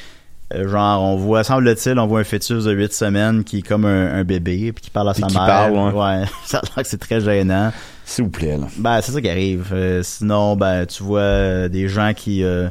[0.54, 3.84] Euh, genre on voit semble-t-il on voit un fœtus de 8 semaines qui est comme
[3.84, 5.46] un, un bébé puis qui parle à Puis sa qui mère.
[5.46, 5.92] parle, ouais.
[5.92, 6.24] ouais.
[6.46, 7.70] ça a l'air que c'est très gênant.
[8.06, 8.66] S'il vous plaît, là.
[8.78, 9.66] Ben, c'est ça qui arrive.
[9.72, 12.70] Euh, sinon, ben, tu vois euh, des gens qui, euh,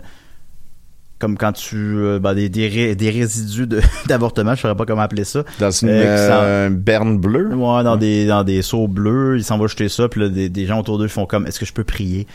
[1.20, 4.86] comme quand tu, euh, ben, des, des, ré- des résidus de- d'avortement, je saurais pas
[4.88, 5.44] comment appeler ça.
[5.60, 7.54] Dans une Euh, berne bleue.
[7.54, 10.50] Ouais, dans des, dans des seaux bleus, ils s'en vont jeter ça, puis là, des,
[10.50, 12.26] des gens autour d'eux font comme, est-ce que je peux prier?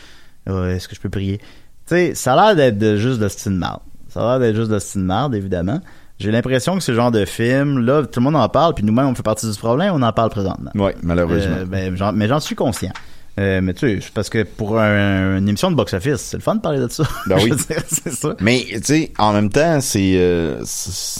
[0.47, 1.39] Est-ce que je peux prier?
[1.39, 1.43] Tu
[1.87, 3.81] sais, ça a l'air d'être de- juste de style marde.
[4.13, 5.79] Ça a l'air d'être juste de style évidemment.
[6.19, 9.07] J'ai l'impression que ce genre de film, là, tout le monde en parle, puis nous-mêmes,
[9.07, 10.69] on fait partie du problème, on en parle présentement.
[10.75, 11.55] Oui, malheureusement.
[11.59, 12.91] Euh, ben, mais j'en suis conscient.
[13.39, 16.53] Euh, mais tu sais, parce que pour un- une émission de box-office, c'est le fun
[16.55, 17.03] de parler de ça.
[17.25, 17.51] Ben oui.
[17.87, 18.35] C'est ça.
[18.39, 20.63] Mais tu sais, en même temps, c'est euh,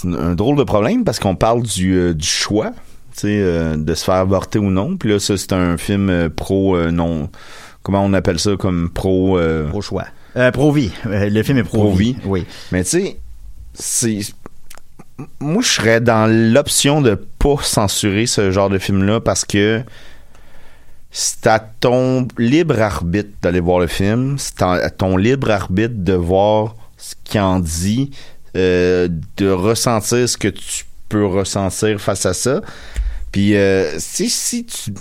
[0.05, 2.69] un drôle de problème parce qu'on parle du, du choix,
[3.15, 4.95] tu sais, de se faire avorter ou non.
[4.95, 7.29] Puis là, ça, c'est un film pro non.
[7.81, 10.05] Comment on appelle ça comme pro Pro choix.
[10.35, 10.91] Euh, pro-vie.
[11.05, 12.13] Euh, le film est pro-vie.
[12.13, 12.27] Pro-vie.
[12.27, 12.45] Oui.
[12.71, 13.17] Mais tu sais,
[13.73, 14.19] c'est
[15.39, 19.83] moi je serais dans l'option de pas censurer ce genre de film là parce que
[21.11, 25.93] c'est à ton libre arbitre d'aller voir le film, c'est à à ton libre arbitre
[25.95, 28.11] de voir ce qu'il en dit,
[28.55, 32.61] euh, de ressentir ce que tu peux ressentir face à ça.
[33.31, 34.91] Puis euh, si si tu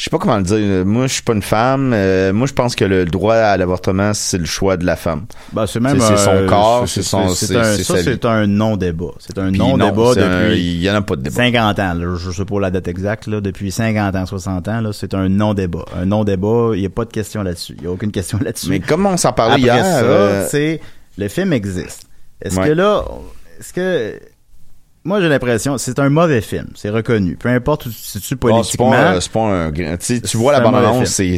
[0.00, 0.86] je sais pas comment le dire.
[0.86, 1.92] Moi, je suis pas une femme.
[1.94, 5.26] Euh, moi, je pense que le droit à l'avortement, c'est le choix de la femme.
[5.52, 8.24] Ben, c'est même C'est- c'est son euh, corps, c'est- c'est son- c'est un- ça c'est
[8.24, 9.10] un non-débat.
[9.18, 11.36] C'est un non, un- depuis Il y en a pas de débat.
[11.36, 11.92] 50 ans.
[11.92, 13.26] Là, je sais pas la date exacte.
[13.26, 15.84] Là, depuis 50 ans, 60 ans, là, c'est un non-débat.
[15.94, 17.74] Un non-débat, il y a pas de question là-dessus.
[17.76, 18.70] Il y a aucune question là-dessus.
[18.70, 20.80] Mais comme on s'en parlait Après hier, ça, euh, c'est
[21.18, 22.04] le film existe.
[22.40, 22.68] Est-ce Ouais.
[22.68, 23.04] que là,
[23.58, 24.18] est-ce que
[25.04, 27.36] moi j'ai l'impression c'est un mauvais film, c'est reconnu.
[27.36, 28.90] Peu importe où tu te situes bon, c'est politiquement.
[28.90, 29.72] pas, un- c'est pas un
[30.20, 31.36] tu vois la bande-annonce, c'est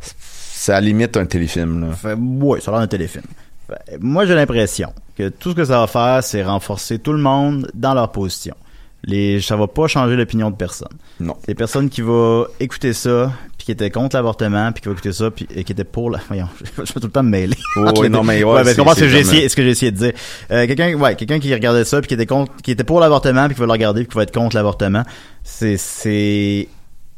[0.00, 1.94] c'est à la limite un téléfilm.
[2.40, 3.24] Ouais, ça a l'air d'un téléfilm.
[3.68, 7.18] Fait, moi, j'ai l'impression que tout ce que ça va faire, c'est renforcer tout le
[7.18, 8.54] monde dans leur position.
[9.06, 10.88] Les, ça va pas changer l'opinion de personne.
[11.20, 11.36] Non.
[11.46, 15.12] Les personnes qui vont écouter ça, puis qui étaient contre l'avortement, puis qui vont écouter
[15.12, 16.20] ça, puis et qui étaient pour la...
[16.26, 17.56] Voyons, je vais tout le temps me mêler.
[17.76, 19.96] Ouais, les non, mais ouais, ouais, est-ce que j'ai essayé, ce que j'ai essayé de
[19.96, 20.12] dire.
[20.50, 23.46] Euh, quelqu'un, ouais, quelqu'un qui regardait ça, puis qui était contre, qui était pour l'avortement,
[23.46, 25.04] puis qui va le regarder, puis qui va être contre l'avortement,
[25.44, 26.68] c'est, c'est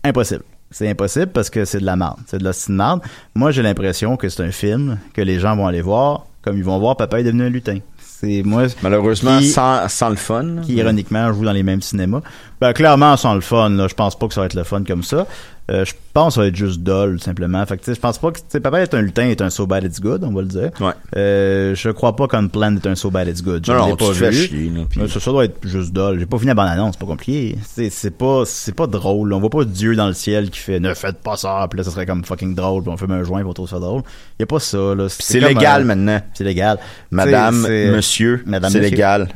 [0.04, 0.42] impossible.
[0.70, 2.18] C'est impossible parce que c'est de la merde.
[2.26, 3.00] C'est de la de merde.
[3.34, 6.64] Moi, j'ai l'impression que c'est un film que les gens vont aller voir, comme ils
[6.64, 7.78] vont voir Papa est devenu un lutin.
[8.20, 8.64] C'est moi.
[8.82, 10.56] Malheureusement, qui- sans, sans le fun.
[10.64, 12.20] qui ironiquement joue dans les mêmes cinémas.
[12.60, 14.82] Ben clairement sans le fun, là, je pense pas que ça va être le fun
[14.82, 15.26] comme ça.
[15.70, 17.64] Euh, je pense que ça va être juste dull simplement.
[17.66, 20.00] Fait que je pense pas que Papa est un lutin est un so bad it's
[20.00, 20.70] good, on va le dire.
[20.80, 20.92] Ouais.
[21.16, 23.66] Euh, je crois pas qu'un plan est un so bad it's good.
[23.66, 24.32] Je Non, non, pas vu.
[24.32, 26.18] chier, là, ça, ça doit être juste dull.
[26.18, 27.58] J'ai pas fini la bande annonce, c'est pas compliqué.
[27.90, 29.32] C'est pas c'est pas drôle.
[29.34, 31.84] On voit pas Dieu dans le ciel qui fait ne faites pas ça, puis là
[31.84, 34.02] ça serait comme fucking drôle, puis on fume un joint pour trouver ça drôle.
[34.40, 35.06] Y a pas ça là.
[35.10, 36.20] C'est légal euh, maintenant.
[36.32, 36.78] C'est légal.
[37.10, 39.28] Madame, monsieur, Madame, c'est légal.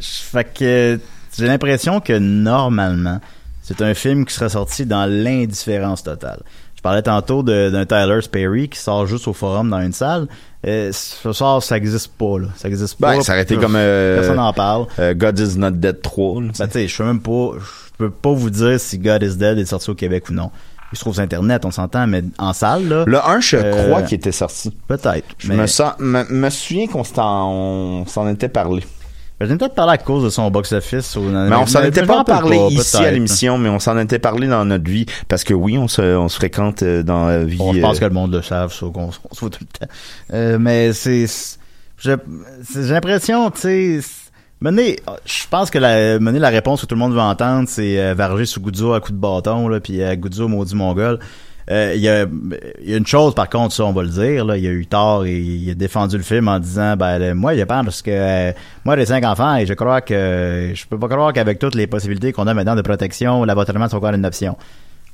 [0.00, 0.98] Fait que
[1.38, 3.20] j'ai l'impression que normalement,
[3.62, 6.40] c'est un film qui serait sorti dans l'indifférence totale.
[6.76, 10.28] Je parlais tantôt d'un Tyler Sperry qui sort juste au forum dans une salle.
[10.66, 12.46] Euh, ce soir, ça existe pas, là.
[12.56, 13.22] Ça existe Ben, pas.
[13.22, 14.86] ça aurait été Personne- comme euh, Personne n'en parle.
[14.98, 16.40] euh, God is not dead 3.
[16.42, 16.62] là, tu sais.
[16.64, 17.64] Ben, tu sais, je sais même pas, je
[17.98, 20.50] peux pas vous dire si God is Dead est sorti au Québec ou non.
[20.92, 23.04] Il se trouve sur Internet, on s'entend, mais en salle, là.
[23.06, 24.70] le 1, je Euh, crois qu'il était sorti.
[24.88, 25.26] Peut-être.
[25.38, 28.82] Je mais- me, sens, me, me souviens qu'on s'en, on s'en était parlé.
[29.40, 31.16] Ben, J'ai peut-être parlé à cause de son box-office.
[31.16, 34.46] Mais on s'en était pas parlé pas, ici à l'émission, mais on s'en était parlé
[34.46, 35.06] dans notre vie.
[35.28, 37.56] Parce que oui, on se, on se fréquente euh, dans la vie.
[37.56, 39.60] Bon, je pense euh, que le monde le savent, ça, qu'on on se voit tout
[39.62, 39.92] le temps.
[40.34, 41.26] Euh, mais c'est,
[41.98, 42.16] j'ai
[42.74, 44.00] l'impression, tu sais,
[44.62, 47.98] Mené, je pense que la, mené, la réponse que tout le monde veut entendre, c'est
[47.98, 51.18] euh, varger sous Goudzo à coup de bâton, là, puis euh, Goudzo maudit mongol.
[51.70, 52.26] Euh, Il y, a,
[52.82, 54.68] il y a une chose, par contre, ça, on va le dire, là, il y
[54.68, 58.02] a eu tort et il a défendu le film en disant, ben, moi, je pense
[58.02, 58.52] que, euh,
[58.84, 61.86] moi, j'ai cinq enfants et je crois que, je peux pas croire qu'avec toutes les
[61.86, 64.56] possibilités qu'on a maintenant de protection, l'avortement est encore une option.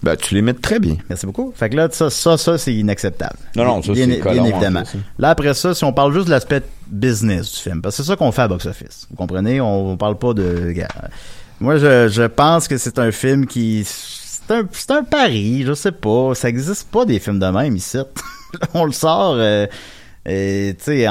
[0.02, 0.96] Ben, tu les mets très bien.
[1.08, 1.52] Merci beaucoup.
[1.56, 3.36] Fait que là, ça, ça, ça c'est inacceptable.
[3.56, 4.80] Non, non, ça, bien, c'est bien évidemment.
[4.80, 4.98] hein.
[5.18, 8.08] Là, après ça, si on parle juste de l'aspect business du film, parce que c'est
[8.10, 9.06] ça qu'on fait à Box Office.
[9.10, 9.58] Vous comprenez?
[9.60, 10.74] On, on parle pas de...
[11.60, 13.86] Moi, je, je pense que c'est un film qui...
[14.48, 16.34] C'est un, un pari, je sais pas.
[16.34, 17.98] Ça existe pas des films de même ici.
[18.74, 19.66] on le sort, euh,
[20.24, 21.06] tu sais,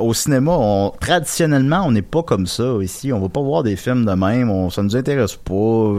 [0.00, 3.12] Au cinéma, on, traditionnellement, on n'est pas comme ça ici.
[3.12, 4.50] On va pas voir des films de même.
[4.50, 5.94] On, ça nous intéresse pas.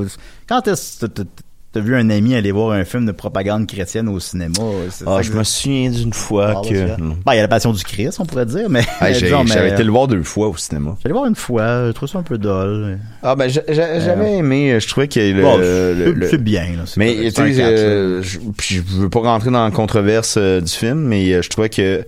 [0.48, 1.24] Quand est-ce que
[1.74, 4.54] t'as vu un ami aller voir un film de propagande chrétienne au cinéma.
[4.60, 6.74] Ah, ça je me souviens d'une fois Ah, que.
[7.00, 8.84] Ben, il y a la passion du Christ, on pourrait dire, mais.
[9.00, 10.98] Ah, J'avais été le voir deux fois au cinéma.
[11.02, 13.00] J'allais voir une fois, je trouve ça un peu dol.
[13.24, 16.28] Ah, ben, j'a- j'a- j'avais aimé, je trouvais que le.
[16.30, 20.60] C'est- bien, là, Mais, tu sais, euh, je veux pas rentrer dans la controverse euh,
[20.62, 22.06] du film, mais euh, je trouvais que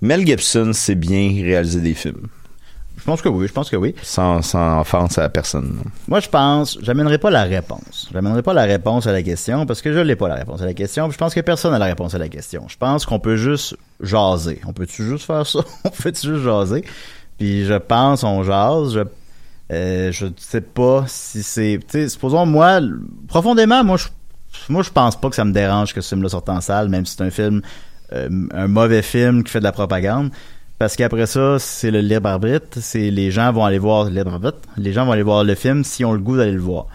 [0.00, 2.28] Mel Gibson sait bien réaliser des films.
[3.08, 3.94] Je pense que oui, je pense que oui.
[4.02, 5.80] Sans, sans offense à personne.
[6.08, 8.06] Moi, je pense, j'amènerai pas la réponse.
[8.12, 10.66] J'amènerai pas la réponse à la question parce que je l'ai pas la réponse à
[10.66, 11.10] la question.
[11.10, 12.68] Je pense que personne n'a la réponse à la question.
[12.68, 14.60] Je pense qu'on peut juste jaser.
[14.66, 15.60] On peut-tu juste faire ça?
[15.84, 16.84] On peut-tu juste jaser?
[17.38, 18.92] Puis je pense, on jase.
[18.92, 19.00] Je,
[19.72, 22.78] euh, je sais pas si c'est, supposons moi,
[23.26, 24.08] profondément, moi, je,
[24.68, 27.06] moi, je pense pas que ça me dérange que ce film-là sorte en salle, même
[27.06, 27.62] si c'est un film,
[28.12, 30.30] euh, un mauvais film qui fait de la propagande.
[30.78, 32.78] Parce qu'après ça, c'est le libre arbitre.
[32.80, 34.58] C'est les gens vont aller voir le libre arbitre.
[34.76, 36.86] Les gens vont aller voir le film s'ils ont le goût d'aller le voir.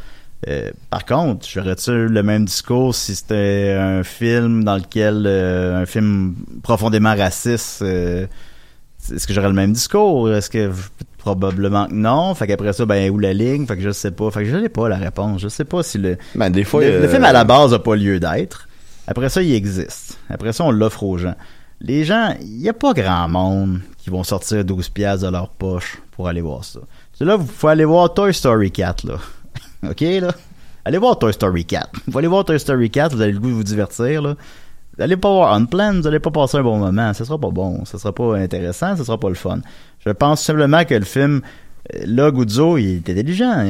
[0.47, 5.85] Euh, par contre, j'aurais-tu le même discours si c'était un film dans lequel euh, un
[5.85, 8.25] film profondément raciste euh,
[9.13, 10.29] est-ce que j'aurais le même discours?
[10.31, 10.71] Est-ce que
[11.17, 12.33] probablement que non?
[12.35, 13.65] Fait qu'après ça ben où la ligne?
[13.65, 15.83] Fait que je sais pas fait que je n'ai pas la réponse je sais pas
[15.83, 16.83] si le Ben, des fois.
[16.83, 18.67] le, le film à la base a pas lieu d'être.
[19.07, 20.17] Après ça, il existe.
[20.29, 21.35] Après ça, on l'offre aux gens.
[21.81, 25.49] Les gens, il y a pas grand monde qui vont sortir 12 piastres de leur
[25.49, 26.79] poche pour aller voir ça.
[27.13, 29.15] C'est là, vous pouvez aller voir Toy Story 4, là.
[29.89, 30.33] OK, là?
[30.85, 31.89] Allez voir Toy Story 4.
[32.07, 34.35] Vous allez voir Toy Story 4, vous avez le goût de vous divertir, là.
[34.95, 37.13] Vous allez pas voir Unplanned, vous allez pas passer un bon moment.
[37.13, 39.59] Ce sera pas bon, ce sera pas intéressant, ce sera pas le fun.
[40.05, 41.41] Je pense simplement que le film,
[41.95, 43.65] euh, là, Guzzo, il est intelligent,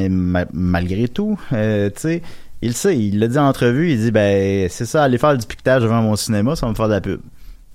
[0.51, 1.39] malgré tout.
[1.53, 2.21] Euh, tu sais,
[2.61, 5.45] il sait, il l'a dit en entrevue, il dit, ben, c'est ça, aller faire du
[5.45, 7.21] piquetage devant mon cinéma, ça va me faire de la pub.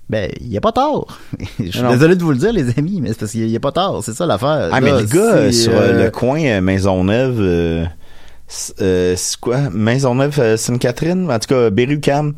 [0.09, 1.19] Ben, il y a pas tort.
[1.59, 1.91] Je suis Non.
[1.91, 4.03] désolé de vous le dire, les amis, mais c'est parce qu'il y a pas tort.
[4.03, 4.69] C'est ça l'affaire.
[4.71, 7.85] Ah, mais Là, le gars euh, sur euh, euh, le coin euh, Maisonneuve, euh,
[8.47, 9.69] c'est euh, c'est quoi?
[9.71, 11.29] Maisonneuve euh, Sainte-Catherine?
[11.31, 12.33] En tout cas, Berry-UQAM,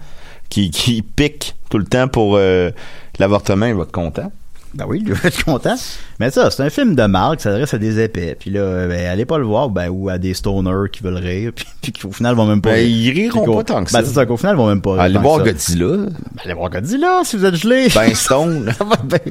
[0.49, 2.71] qui, qui pique tout le temps pour euh,
[3.19, 4.31] l'avortement, il va être content.
[4.73, 5.75] Ben oui, je vais être content.
[6.19, 8.37] Mais ça, c'est un film de marque, ça s'adresse à des épais.
[8.39, 11.51] Puis là, ben, allez pas le voir, ben, ou à des stoners qui veulent rire,
[11.55, 12.87] puis, puis qu'au final, vont même pas Ben, rire.
[12.87, 14.05] ils riront Puis pas tant que Ben, ça.
[14.05, 15.01] c'est ça, qu'au final, ils vont même pas rire.
[15.01, 15.43] Allez voir.
[15.43, 15.87] Godzilla.
[15.97, 16.11] Ben,
[16.45, 17.87] allez voir Godzilla, si vous êtes gelé.
[17.93, 18.71] Ben Stone.
[18.77, 19.23] ça va va être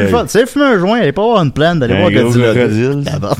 [0.00, 0.20] plus fun.
[0.20, 0.24] aïe.
[0.28, 2.94] C'est fumer un joint, allez pas voir une plane d'aller Un voir Godzilla.
[2.94, 3.36] D'abord.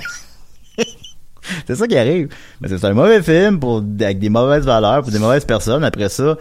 [1.66, 2.28] c'est ça qui arrive.
[2.60, 5.84] Mais c'est un mauvais film pour, avec des mauvaises valeurs, pour des mauvaises personnes.
[5.84, 6.36] Après ça,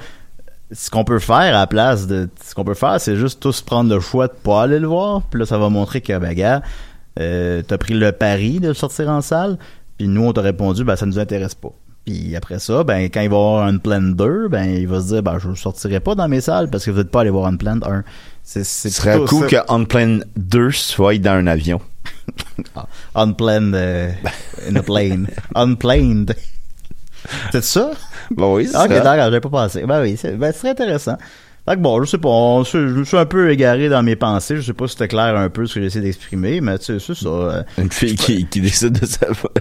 [0.71, 3.61] ce qu'on peut faire à la place de ce qu'on peut faire c'est juste tous
[3.61, 5.23] prendre le choix de pas aller le voir.
[5.23, 6.61] Puis là ça va montrer que ben gars
[7.19, 9.57] euh, t'as pris le pari de le sortir en salle.
[9.97, 11.71] Puis nous on t'a répondu ben ça nous intéresse pas.
[12.05, 15.01] Puis après ça ben quand il va y avoir un plan 2 ben il va
[15.01, 17.29] se dire ben je sortirai pas dans mes salles parce que vous êtes pas allé
[17.29, 18.03] voir un plan 1
[18.43, 21.81] c'est c'est Ce serait cool que Unplanned 2 soit dans un avion.
[23.15, 24.11] unplanned euh,
[24.67, 25.27] in a plane.
[25.55, 26.35] Unplaned
[27.51, 27.91] c'est ça?
[28.31, 28.99] Ben oui, c'est Ah, ok, ça.
[29.01, 29.83] d'accord, j'avais pas pensé.
[29.85, 31.17] Ben oui, c'est ben, c'est très intéressant.
[31.67, 34.15] Fait que bon, je sais pas, on- je me suis un peu égaré dans mes
[34.15, 34.55] pensées.
[34.55, 36.99] Je sais pas si c'était clair un peu ce que j'essaie d'exprimer, mais tu sais,
[36.99, 37.27] c'est ça.
[37.29, 39.17] euh, Une fille qui, qui décide de se,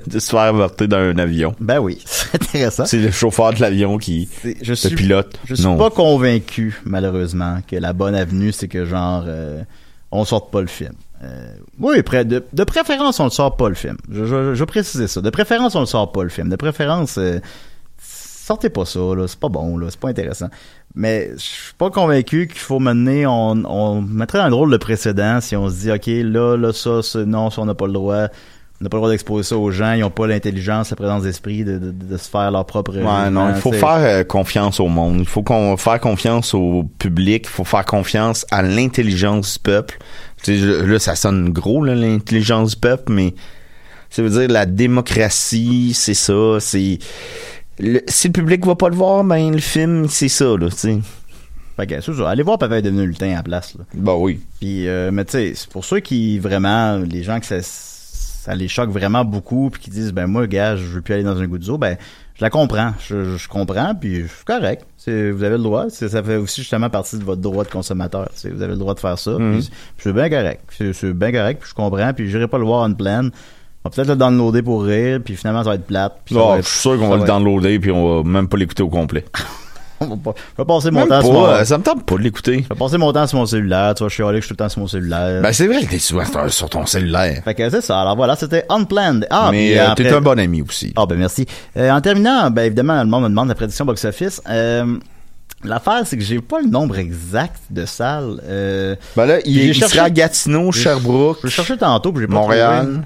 [0.06, 1.54] de se faire avorter dans un avion.
[1.60, 2.86] Ben oui, c'est intéressant.
[2.86, 5.38] C'est le chauffeur de l'avion qui C'est- je le suis, pilote.
[5.44, 5.76] je suis non.
[5.76, 9.62] pas convaincu, malheureusement, que la bonne avenue, c'est que genre, euh,
[10.10, 10.92] on sorte pas le film.
[11.22, 13.96] Euh, oui, de, préférence, on le sort pas le film.
[14.10, 15.20] Je, je, je ça.
[15.20, 16.48] De préférence, on le sort pas le film.
[16.48, 17.40] De préférence, euh,
[18.00, 19.26] sortez pas ça, là.
[19.26, 19.80] C'est pas bon.
[19.90, 20.48] C'est pas intéressant.
[20.94, 25.40] Mais je suis pas convaincu qu'il faut mener, on, on mettrait un drôle de précédent
[25.40, 28.28] si on se dit, OK, là, là, ça non, ça, on n'a pas le droit.
[28.80, 29.92] N'a pas le droit d'exposer ça aux gens.
[29.94, 32.94] Ils ont pas l'intelligence, la présence d'esprit de, de, de se faire leur propre.
[32.96, 35.16] Ouais, non, il faut faire euh, confiance au monde.
[35.18, 37.46] Il faut qu'on faire confiance au public.
[37.46, 39.98] Il faut faire confiance à l'intelligence du peuple.
[40.46, 43.34] Là, ça sonne gros, là, l'intelligence du peuple, mais
[44.10, 46.58] ça veut dire la démocratie, c'est ça.
[46.60, 46.98] C'est
[47.80, 50.68] le- si le public va pas le voir, ben le film, c'est ça, là.
[50.70, 50.98] Tu sais.
[51.76, 52.30] Fait que, c'est ça.
[52.30, 53.84] Allez voir Papa est devenu lutin à la place, là.
[53.94, 54.40] Bah oui.
[54.60, 57.56] Puis, euh, mais tu sais, pour ceux qui vraiment, les gens que ça,
[58.48, 61.22] ça les choque vraiment beaucoup, puis qui disent, ben moi, gars, je veux plus aller
[61.22, 61.96] dans un goudzo, ben
[62.34, 64.86] je la comprends, je, je comprends, puis je suis correct.
[64.96, 65.86] C'est, vous avez le droit.
[65.90, 68.28] C'est- ça fait aussi justement partie de votre droit de consommateur.
[68.34, 69.32] C'est, vous avez le droit de faire ça.
[69.32, 69.58] Mhm.
[69.58, 70.62] Puis, puis c'est bien correct.
[70.94, 73.30] C'est, bien correct, puis je comprends, puis j'irai pas le voir en pleine.
[73.84, 76.20] On va peut-être le downloader pour rire, puis finalement ça va être plate.
[76.24, 78.56] Puis Ah, je suis sûr qu'on va le être- downloader puis on va même pas
[78.56, 79.24] l'écouter au complet.
[80.24, 82.14] pas- je vais passer mon Même temps sur mon, pas, euh, ça me tente pas
[82.16, 82.62] de l'écouter.
[82.62, 83.94] je vais passer mon temps sur mon cellulaire.
[83.94, 85.42] Tu vois, je suis allé que je suis tout le temps sur mon cellulaire.
[85.42, 87.42] Ben c'est vrai que t'es souvent sur- sur ton cellulaire.
[87.44, 88.00] Fait que c'est ça.
[88.00, 89.26] Alors voilà, c'était Unplanned.
[89.30, 90.92] Ah, mais puis euh, après- t'es un bon ami aussi.
[90.96, 91.46] Ah, ben merci.
[91.76, 94.40] Euh, en terminant, ben évidemment, le monde me demande la prédiction box-office.
[94.48, 94.96] Euh,
[95.64, 98.40] L'affaire, c'est que j'ai pas le nombre exact de salles.
[98.44, 102.28] Euh, Ben là, il, il cherché- sera à Gatineau, Sherbrooke, je cherchais tantôt, puis j'ai
[102.28, 102.84] pas Montréal.
[102.86, 102.98] trouvé.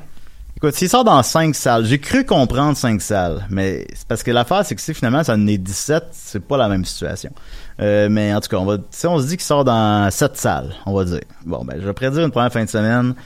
[0.63, 4.31] Écoute, s'il sort dans 5 salles, j'ai cru comprendre 5 salles, mais c'est parce que
[4.31, 7.33] l'affaire, c'est que si finalement ça en est 17, c'est pas la même situation.
[7.81, 10.37] Euh, mais en tout cas, on va, si on se dit qu'il sort dans 7
[10.37, 11.23] salles, on va dire.
[11.45, 13.17] Bon, ben, je vais prédire une première fin de semaine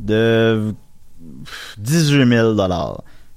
[0.00, 0.74] de
[1.78, 2.56] 18 000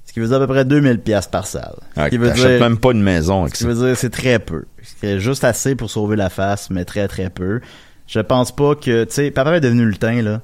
[0.04, 1.76] Ce qui veut dire à peu près 2000 pièces par salle.
[1.94, 3.70] Ce Ouais, qui veut dire- même pas une maison avec ce qui ça.
[3.72, 4.64] veut dire c'est très peu.
[5.00, 7.60] C'est juste assez pour sauver la face, mais très très peu.
[8.08, 10.40] Je pense pas que, tu sais, Papa est devenu lutin, là.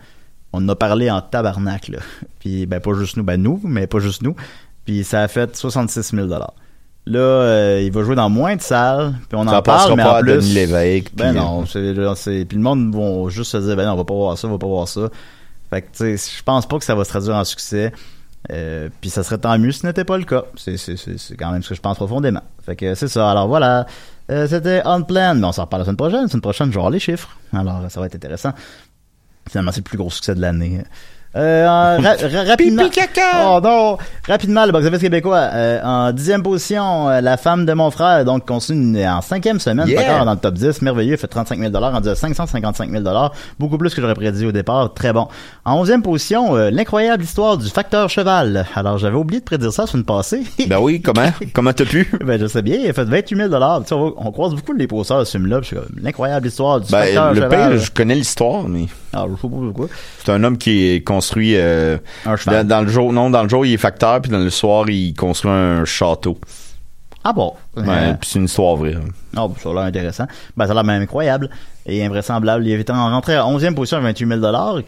[0.56, 1.98] On a parlé en tabarnak, là.
[2.38, 4.36] Puis, ben, pas juste nous, ben, nous, mais pas juste nous.
[4.84, 6.28] Puis, ça a fait 66 000
[7.06, 10.02] Là, euh, il va jouer dans moins de salles, puis on Ça en parle, mais
[10.02, 10.32] pas en plus...
[10.36, 13.76] Denis Lévesque, Ben puis, non, c'est, là, c'est- puis le monde vont juste se dire,
[13.76, 15.10] ben non, on va pas voir ça, on va pas voir ça.
[15.68, 17.92] Fait que, tu sais, je pense pas que ça va se traduire en succès.
[18.52, 20.44] Euh, puis ça serait tant mieux si ce n'était pas le cas.
[20.56, 22.42] C'est, c'est, c'est, quand même ce que je pense profondément.
[22.64, 23.30] Fait que c'est ça.
[23.30, 23.86] Alors voilà.
[24.30, 26.22] Euh, c'était Unplanned, mais on s'en reparle la semaine prochaine.
[26.22, 27.28] La semaine prochaine, je vais avoir les chiffres.
[27.54, 28.52] Alors ça va être intéressant.
[29.48, 30.82] Finalement, c'est le plus gros succès de l'année.
[31.36, 32.84] Euh, en ra- ra- rapidement.
[33.44, 33.98] Oh non!
[34.28, 35.48] Rapidement, le box-office québécois.
[35.52, 39.88] euh, en dixième position, euh, La femme de mon frère, donc continue en cinquième semaine,
[39.88, 40.12] Yeah!
[40.14, 40.80] encore dans le top 10.
[40.82, 43.02] Merveilleux, il fait 35 000 rendu à 555 000
[43.58, 44.94] Beaucoup plus que j'aurais prédit au départ.
[44.94, 45.26] Très bon.
[45.64, 48.64] En onzième position, euh, l'incroyable histoire du facteur cheval.
[48.74, 50.42] Alors, j'avais oublié de prédire ça la semaine passée.
[50.68, 51.26] Ben oui, comment?
[51.52, 52.08] comment t'as pu?
[52.24, 54.72] ben, je sais bien, il a fait 28 000 Tu sais, on, on croise beaucoup
[54.72, 55.60] les posters de ce film-là.
[56.00, 57.70] L'incroyable histoire du facteur Ben, le cheval.
[57.72, 59.86] pire, je connais l'histoire, mais Alors, je sais pas pourquoi.
[60.24, 63.48] c'est un homme qui est construit euh, Un dans, dans le jour, non, dans le
[63.48, 66.38] jour il est facteur, puis dans le soir il construit un château.
[67.26, 67.54] Ah bon?
[67.78, 68.96] Euh, c'est une histoire vraie.
[69.36, 70.26] Oh, ça a l'air intéressant.
[70.56, 71.48] Ben, ça a l'air même incroyable
[71.86, 72.66] et invraisemblable.
[72.66, 74.40] Il était en rentré à 11e position à 28 000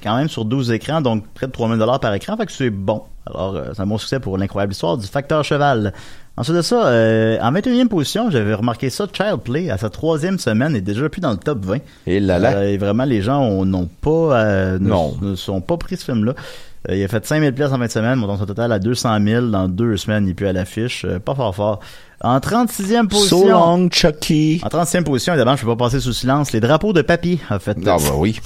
[0.03, 2.71] quand même sur 12 écrans, donc près de 3 000 par écran, fait que c'est
[2.71, 3.03] bon.
[3.27, 5.93] Alors, euh, c'est un bon succès pour l'incroyable histoire du facteur cheval.
[6.37, 10.39] Ensuite de ça, euh, en 21e position, j'avais remarqué ça, Child Play, à sa troisième
[10.39, 11.79] semaine, est déjà plus dans le top 20.
[12.07, 12.53] Et là là.
[12.57, 15.17] Euh, et vraiment, les gens ont- n'ont pas, euh, ne, Non.
[15.23, 16.35] ne sont pas pris ce film-là.
[16.89, 19.47] Euh, il a fait 5000 pièces en 20 semaines, montant son total à 200 000
[19.47, 21.05] dans deux semaines, il est plus à l'affiche.
[21.05, 21.81] Euh, pas fort fort.
[22.21, 23.39] En 36e position.
[23.43, 24.61] So long, Chucky.
[24.63, 26.53] En 36e position, évidemment, je ne peux pas passer sous silence.
[26.53, 27.77] Les drapeaux de papy, en fait.
[27.87, 28.41] Ah bah oui.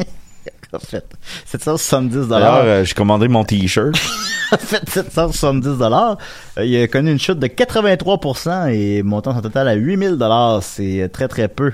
[0.72, 1.04] en fait,
[1.46, 3.94] 770 D'ailleurs, euh, j'ai commandé mon t-shirt.
[4.52, 6.18] en fait, 770 dollars.
[6.62, 10.62] il a connu une chute de 83% et montant son total à 8000 dollars.
[10.62, 11.72] C'est très très peu.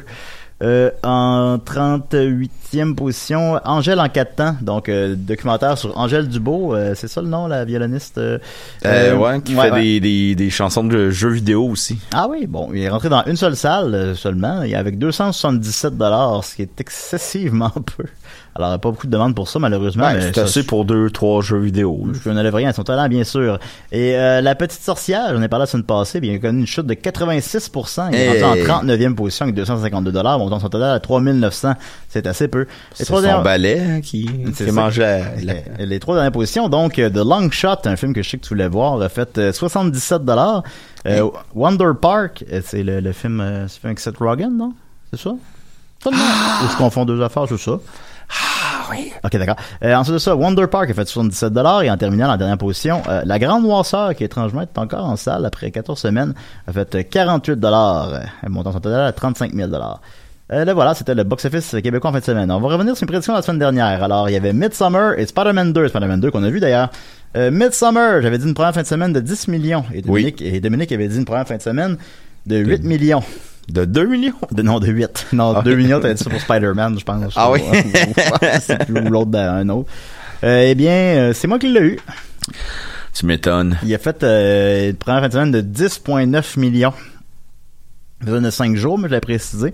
[0.63, 6.95] Euh, en 38e position, Angèle en quatre temps, donc euh, documentaire sur Angèle Dubo, euh,
[6.95, 8.39] c'est ça le nom, la violoniste euh,
[8.85, 9.83] Euh, euh, ouais, qui ouais, fait ouais.
[9.83, 11.99] Des, des, des chansons de jeux vidéo aussi.
[12.15, 16.45] Ah oui, bon, il est rentré dans une seule salle seulement, et avec 277 dollars,
[16.45, 18.05] ce qui est excessivement peu.
[18.55, 20.05] Alors, pas beaucoup de demandes pour ça, malheureusement.
[20.05, 22.07] Ouais, mais c'est assez pour deux, trois jeux vidéo.
[22.23, 23.59] Je n'enlève rien à son talent, bien sûr.
[23.93, 26.61] Et euh, la petite sorcière, j'en ai parlé la semaine passée, bien, il a connu
[26.61, 28.09] une chute de 86%.
[28.11, 28.43] Il est Hey.
[28.43, 31.75] rendu en 39e position avec 252 dollars, montant son total à 3900.
[32.11, 32.67] C'est assez peu.
[32.93, 37.09] C'est son dernières- balai hein, qui, qui la- les, les trois dernières positions, donc euh,
[37.09, 39.53] The Long Shot, un film que je sais que tu voulais voir, a fait euh,
[39.53, 40.63] 77 dollars.
[41.07, 44.73] Euh, Wonder Park, euh, c'est le, le film, euh, c'est avec Seth Rogen, non?
[45.11, 45.31] C'est ça?
[45.31, 46.11] Nom?
[46.11, 47.79] Ou je confonds deux affaires, c'est ça
[48.29, 49.13] Ah oui.
[49.25, 49.57] Ok, d'accord.
[49.85, 53.03] Euh, ensuite de ça, Wonder Park a fait 77 et en terminant en dernière position,
[53.09, 56.35] euh, La Grande Noirceur, qui étrangement est encore en salle après 14 semaines,
[56.67, 59.71] a fait euh, 48 dollars, montant son total à 35 000
[60.53, 62.51] euh, là voilà, c'était le box-office québécois en fin de semaine.
[62.51, 64.03] On va revenir sur une prédiction de la semaine dernière.
[64.03, 66.91] Alors, il y avait Midsummer et Spider-Man 2, Spider-Man 2 qu'on a vu d'ailleurs.
[67.37, 69.85] Euh, Midsummer, j'avais dit une première fin de semaine de 10 millions.
[69.95, 71.97] Et Dominique, et Dominique avait dit une première fin de semaine
[72.45, 73.23] de 8 millions.
[73.73, 74.35] De 2 millions?
[74.51, 75.29] De, non, de 8.
[75.33, 75.63] Non, Ah.
[75.63, 77.33] 2 millions, t'avais dit ça pour Spider-Man, je pense.
[77.37, 77.61] Ah oui?
[78.61, 79.89] C'est plus ou l'autre d'un autre.
[80.45, 81.99] Euh, eh bien, euh, c'est moi qui l'ai eu.
[83.15, 83.79] Tu m'étonnes.
[83.85, 86.93] Il a fait euh, une première fin de semaine de 10,9 millions.
[88.21, 89.73] Il faisait de 5 jours, mais je l'ai précisé.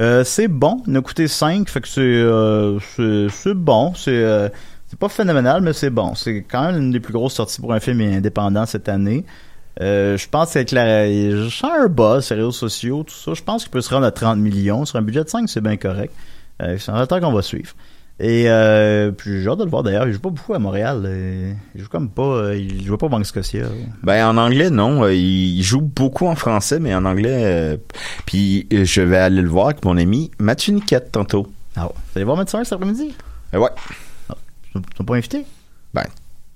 [0.00, 4.50] Euh, c'est bon, il a coûté 5, fait que c'est euh, c'est bon, c'est
[4.88, 6.14] c'est pas phénoménal, mais c'est bon.
[6.14, 9.24] C'est quand même une des plus grosses sorties pour un film indépendant cette année.
[9.80, 11.06] Euh, je pense qu'avec la...
[11.08, 13.34] Je sens un sur les réseaux sociaux, tout ça.
[13.34, 14.84] Je pense qu'il peut se rendre à 30 millions.
[14.84, 16.12] Sur un budget de 5, c'est bien correct.
[16.62, 17.74] Euh, c'est un retard qu'on va suivre.
[18.20, 20.06] Et euh, puis j'ai hâte de le voir d'ailleurs.
[20.06, 21.02] Il joue pas beaucoup à Montréal.
[21.04, 22.54] euh, Il joue comme pas...
[22.54, 23.64] Il joue pas au Banque Scotia.
[24.04, 27.80] Ben en anglais non, il joue beaucoup en français, mais en anglais.
[28.26, 31.48] Puis je vais aller le voir avec mon ami Mathieu Niquette tantôt.
[31.74, 31.92] Ah ouais.
[31.96, 33.12] Vous allez voir Médecin cet après-midi?
[33.52, 33.68] Ouais.
[34.76, 35.44] Ils sont pas invités?
[35.92, 36.04] Ben,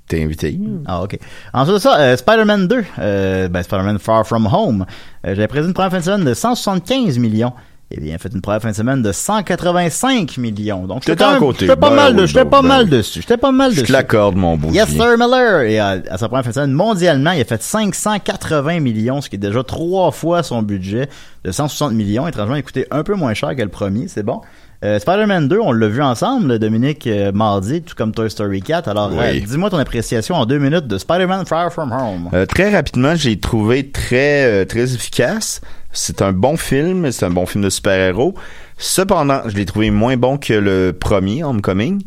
[0.08, 0.58] t'es invité.
[0.86, 1.18] Ah, ok.
[1.52, 4.86] Ensuite de ça, euh, Spider-Man 2, euh, ben, Spider-Man Far From Home.
[5.26, 7.52] Euh, J'avais prévu une première fin de semaine de 175 millions.
[7.90, 10.86] Eh bien, fait une première fin de semaine de 185 millions.
[10.86, 13.20] Donc, j'étais pas Ben mal, de- j'étais ben pas mal dessus.
[13.22, 13.86] J'étais pas mal Je dessus.
[13.86, 14.68] te l'accorde, mon beau.
[14.70, 15.62] Yes, sir, Miller!
[15.62, 19.30] Et à, à sa première fin de semaine, mondialement, il a fait 580 millions, ce
[19.30, 21.08] qui est déjà trois fois son budget
[21.44, 22.28] de 160 millions.
[22.28, 24.42] Étrangement, il coûtait un peu moins cher que le premier, c'est bon.
[24.84, 28.86] Euh, Spider-Man 2, on l'a vu ensemble, Dominique, euh, mardi, tout comme Toy Story 4.
[28.88, 29.18] Alors, Oui.
[29.18, 32.30] euh, dis-moi ton appréciation en deux minutes de Spider-Man Far From Home.
[32.46, 35.60] Très rapidement, j'ai trouvé très très efficace.
[35.92, 38.34] C'est un bon film, c'est un bon film de super-héros.
[38.76, 42.02] Cependant, je l'ai trouvé moins bon que le premier, Homecoming.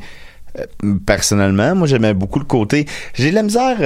[1.06, 2.86] Personnellement, moi j'aimais beaucoup le côté.
[3.14, 3.78] J'ai de la misère.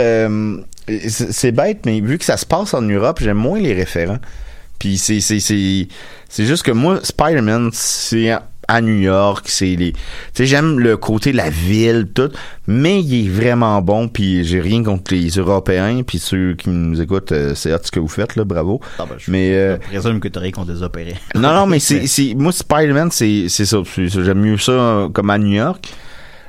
[0.88, 4.20] c'est c'est bête, mais vu que ça se passe en Europe, j'aime moins les référents.
[4.78, 5.88] Puis c'est c'est c'est
[6.30, 8.32] c'est juste que moi Spider-Man c'est
[8.68, 10.00] à- New York, c'est les tu
[10.34, 12.30] sais j'aime le côté de la ville tout,
[12.68, 17.02] mais il est vraiment bon puis j'ai rien contre les Européens puis ceux qui nous
[17.02, 18.80] écoutent euh, c'est hot ce que vous faites là, bravo.
[19.00, 21.16] Ah, ben, je- mais euh, Je présume que tu rien qu'on des opérés.
[21.36, 23.78] non, non, mais c'est, c'est, moi, Spider-Man, c'est, c'est ça.
[23.98, 25.88] J'aime mieux ça euh, comme à New York.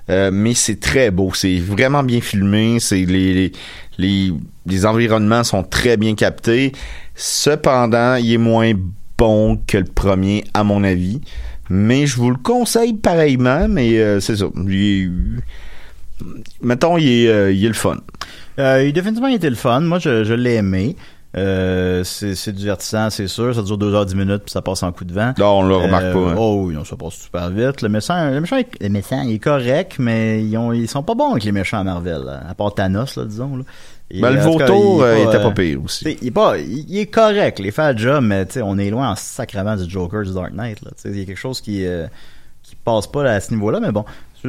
[0.09, 1.33] Euh, mais c'est très beau.
[1.35, 2.79] C'est vraiment bien filmé.
[2.79, 3.53] C'est les, les,
[3.99, 4.33] les,
[4.65, 6.71] les environnements sont très bien captés.
[7.17, 8.73] Cependant, il est moins
[9.19, 11.21] bon que le premier, à mon avis.
[11.69, 14.47] Mais je vous le conseille pareillement, mais euh, c'est ça.
[14.69, 15.41] Il
[16.63, 17.97] mettons, il est, euh, il est le fun.
[18.59, 19.81] Euh, il a définitivement le fun.
[19.81, 20.97] Moi, je, je l'ai aimé.
[21.37, 23.55] Euh, c'est divertissant, c'est sûr.
[23.55, 25.35] Ça dure 2h10 minutes puis ça passe en coup de vent.
[25.39, 26.31] Non, on le remarque pas.
[26.31, 26.35] hein.
[26.39, 27.83] Oh oui, non, ça passe super vite.
[27.83, 31.03] Le méchant, le méchant, est- le méchant, il est correct, mais ils, ont, ils sont
[31.03, 32.23] pas bons avec les méchants à Marvel.
[32.25, 32.41] là.
[32.49, 33.57] À part Thanos, là, disons.
[33.57, 33.65] Là.
[34.11, 36.19] Ben, le vautour, euh, il était euh, pas pire aussi.
[36.23, 37.61] Il est pas, il, est correct.
[37.63, 40.53] Il fait job, mais tu sais, on est loin en sacrement du Joker du Dark
[40.53, 40.81] Knight.
[40.83, 40.93] Là.
[40.95, 42.07] Tu sais, Il y a quelque chose qui, euh,
[42.63, 44.05] qui passe pas à ce niveau-là, mais bon.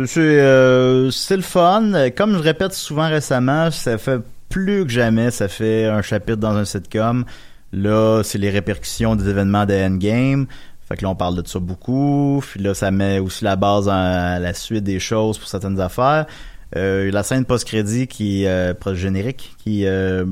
[0.06, 1.94] C'est, euh, le fun.
[1.94, 6.38] Euh, Comme je répète souvent récemment, ça fait plus que jamais, ça fait un chapitre
[6.38, 7.26] dans un sitcom.
[7.74, 10.48] Là, c'est les répercussions des événements de Endgame.
[10.88, 12.42] Fait que là, on parle de ça beaucoup.
[12.48, 16.28] Puis là, ça met aussi la base à la suite des choses pour certaines affaires.
[16.76, 20.26] Euh, la scène post-crédit qui euh, générique qui euh,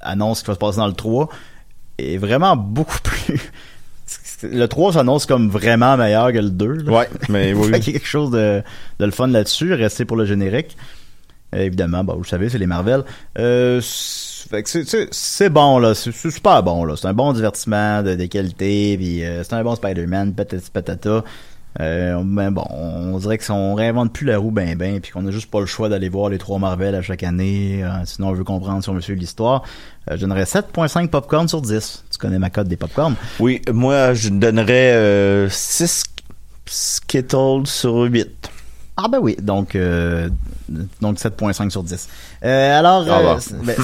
[0.00, 1.30] annonce ce qui va se passer dans le 3
[1.98, 3.38] est vraiment beaucoup plus
[4.42, 6.92] le 3 s'annonce comme vraiment meilleur que le 2 là.
[6.92, 7.62] Ouais, mais oui.
[7.64, 8.62] Qu'il y a quelque chose de,
[8.98, 9.74] de le fun là-dessus.
[9.74, 10.76] Restez pour le générique.
[11.54, 13.04] Euh, évidemment bah, vous le savez c'est les Marvel.
[13.38, 15.94] Euh, c'est- bon là.
[15.94, 16.96] C'est c'est super bon là.
[16.96, 21.24] C'est un bon divertissement de, de qualité puis euh, c'est un bon Spider-Man patati patata
[21.78, 25.12] euh, mais bon, on dirait que si on réinvente plus la roue ben ben, puis
[25.12, 27.88] qu'on a juste pas le choix d'aller voir les trois Marvel à chaque année, euh,
[28.06, 29.62] sinon on veut comprendre si on veut suivre l'histoire.
[30.10, 32.04] Euh, je donnerais 7.5 popcorn sur 10.
[32.10, 33.14] Tu connais ma cote des popcorn.
[33.38, 36.02] Oui, moi, je donnerais euh, 6
[36.66, 38.28] Skittles sur 8.
[38.96, 40.28] Ah ben oui, donc euh,
[41.00, 42.08] donc 7.5 sur 10.
[42.44, 43.76] Euh, alors, Ah euh, c'est- ben,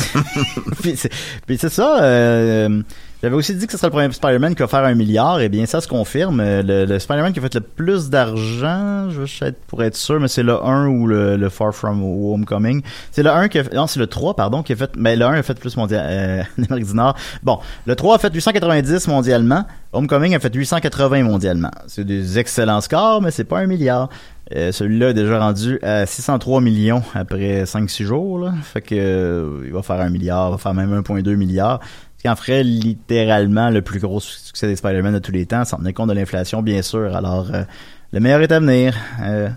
[1.47, 2.69] puis c'est ça.
[3.23, 5.41] J'avais aussi dit que ce serait le premier Spider-Man qui va faire un milliard.
[5.41, 6.41] Et bien, ça se confirme.
[6.41, 10.21] Euh, Le, Spider-Man qui a fait le plus d'argent, je veux être pour être sûr,
[10.21, 12.83] mais c'est le 1 ou le, Far From Homecoming.
[13.11, 15.17] C'est le 1 qui a fait, non, c'est le 3, pardon, qui a fait, mais
[15.17, 17.17] le 1 a fait plus mondial, euh, Amérique du Nord.
[17.43, 19.65] Bon, le 3 a fait 890 mondialement.
[19.93, 21.71] Homecoming a fait 880 mondialement.
[21.87, 24.11] C'est des excellents scores, mais c'est pas un milliard.
[24.55, 28.49] Euh, celui-là est déjà rendu à 603 millions après 5-6 jours.
[28.63, 31.81] Fait que euh, il va faire un milliard, il va faire même 1,2 milliard.
[32.27, 35.77] Qui en ferait littéralement le plus gros succès des Spider-Man de tous les temps, sans
[35.77, 37.15] tenir compte de l'inflation, bien sûr.
[37.15, 37.63] Alors, euh,
[38.13, 38.97] le meilleur est à venir.
[39.23, 39.49] Euh,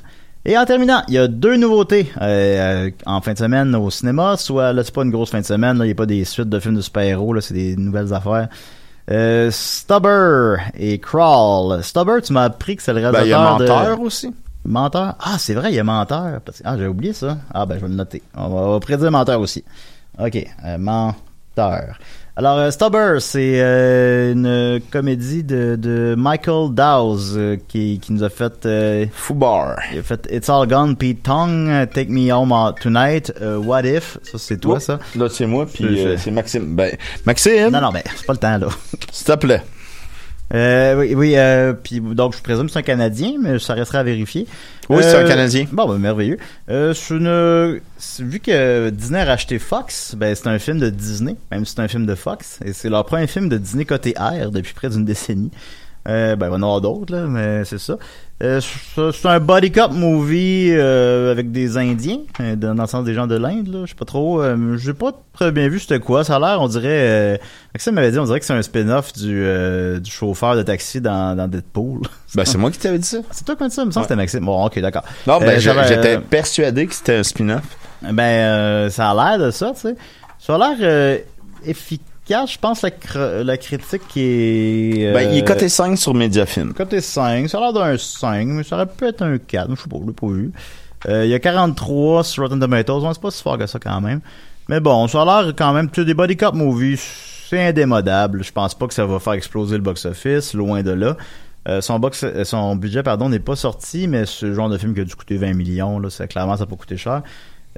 [0.46, 4.38] et en terminant, il y a deux nouveautés euh, en fin de semaine au cinéma.
[4.38, 6.24] Soit, là, c'est pas une grosse fin de semaine, là, il n'y a pas des
[6.26, 8.50] suites de films de super-héros, là, c'est des nouvelles affaires.
[9.10, 11.84] Euh, Stubber et Crawl.
[11.84, 13.66] Stubber, tu m'as appris que c'est le Ben, il y a réalisateur de...
[13.66, 14.32] Menteur aussi.
[14.64, 15.16] Menteur?
[15.20, 16.40] Ah, c'est vrai, il y a Menteur.
[16.64, 17.40] Ah, j'ai oublié ça.
[17.52, 18.22] Ah, ben, je vais le noter.
[18.36, 19.64] On va, on va prédire Menteur aussi.
[20.20, 20.48] OK.
[20.66, 21.98] euh, menteur.
[22.40, 28.24] Alors, euh, Stubber, c'est euh, une comédie de, de Michael Dawes euh, qui, qui nous
[28.24, 28.66] a fait...
[28.66, 29.76] Euh, Foubar.
[29.92, 33.58] il a fait It's All Gone, Pete Tong, euh, Take Me Home uh, Tonight, euh,
[33.58, 34.20] What If?
[34.24, 35.00] Ça, c'est toi, Oh, ça?
[35.18, 36.78] Là, c'est moi, puis euh, c'est Maxime.
[36.78, 38.68] Ben, Maxime, Non, non, ben, c'est pas le temps, là.
[39.12, 39.62] s'il te plaît.
[40.54, 44.00] Euh, oui, oui euh, puis donc je présume que c'est un Canadien, mais ça restera
[44.00, 44.48] à vérifier.
[44.90, 45.68] Oui, c'est Euh, un Canadien.
[45.72, 46.38] Bon, ben, merveilleux.
[46.70, 47.80] Euh, c'est une,
[48.28, 51.82] vu que Disney a racheté Fox, ben c'est un film de Disney, même si c'est
[51.82, 54.90] un film de Fox, et c'est leur premier film de Disney côté R depuis près
[54.90, 55.52] d'une décennie.
[56.08, 57.98] Euh, ben, il va y en avoir d'autres, là, mais c'est ça.
[58.42, 58.62] Euh,
[58.96, 63.28] c'est un body cop movie euh, avec des Indiens, euh, dans le sens des gens
[63.28, 63.80] de l'Inde, là.
[63.84, 64.42] Je sais pas trop.
[64.42, 66.24] Euh, J'ai pas très bien vu c'était quoi.
[66.24, 67.42] Ça a l'air, on dirait...
[67.74, 69.44] Maxime m'avait dit, on dirait que c'est un spin-off du,
[70.00, 72.02] du chauffeur de taxi dans, dans Deadpool.
[72.36, 73.18] Ben, c'est moi qui t'avais dit ça.
[73.32, 73.82] C'est toi qui m'as dit ça?
[73.82, 74.46] Il me semble que c'était Maxime.
[74.46, 75.04] Bon, ok, d'accord.
[75.28, 77.64] Non, ben, Euh, j'étais persuadé que c'était un spin-off.
[78.14, 79.96] Ben, ça a l'air de ça, tu sais.
[80.38, 81.20] Ça a l'air
[81.66, 82.06] efficace.
[82.30, 85.08] Je pense la, la critique qui est...
[85.08, 86.74] euh, Ben, il est coté 5 sur Mediafilm.
[86.74, 89.82] Côté 5, ça a l'air d'un 5, mais ça aurait pu être un 4, je
[89.82, 90.52] sais pas, je l'ai pas vu.
[91.08, 93.80] Euh, il y a 43 sur Rotten Tomatoes, ouais, c'est pas si fort que ça
[93.80, 94.20] quand même.
[94.68, 97.02] Mais bon, ça a l'air quand même, tu des body cop movies,
[97.50, 98.44] c'est indémodable.
[98.44, 101.18] Je pense pas que ça va faire exploser le box-office, loin de là.
[101.68, 104.94] Euh, son box, euh, son budget, pardon, n'est pas sorti, mais le genre de film
[104.94, 106.00] qui a dû coûter 20 millions.
[106.00, 107.22] Là, ça, clairement, ça n'a pas coûté cher.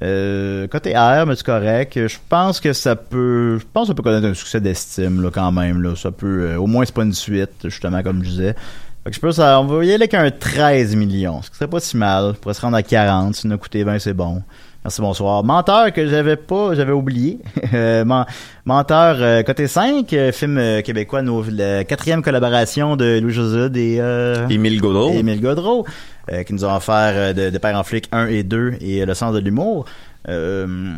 [0.03, 2.07] Euh, côté R, mais c'est correct.
[2.07, 5.29] Je pense que ça peut, je pense que ça peut connaître un succès d'estime là
[5.31, 5.81] quand même.
[5.83, 8.55] Là, ça peut, euh, au moins c'est pas une suite, justement comme je disais.
[9.03, 11.55] Fait que je pense, ça, on va y aller avec un 13 millions, ce qui
[11.57, 12.25] serait pas si mal.
[12.25, 14.41] On pourrait se rendre à 40, si a coûté 20, c'est bon.
[14.83, 15.43] Merci, bonsoir.
[15.43, 17.39] Menteur que j'avais pas, j'avais oublié.
[17.73, 18.25] Euh, Men-
[18.65, 23.69] Menteur euh, côté 5, euh, film euh, québécois, nos, la quatrième collaboration de Louis José
[23.75, 25.13] et euh, Émile Gaudreau.
[25.13, 25.85] Émile Godreau,
[26.31, 29.01] euh, qui nous ont offert euh, de, de Père en flic 1 et 2 et
[29.01, 29.85] euh, le sens de l'humour.
[30.27, 30.95] Euh,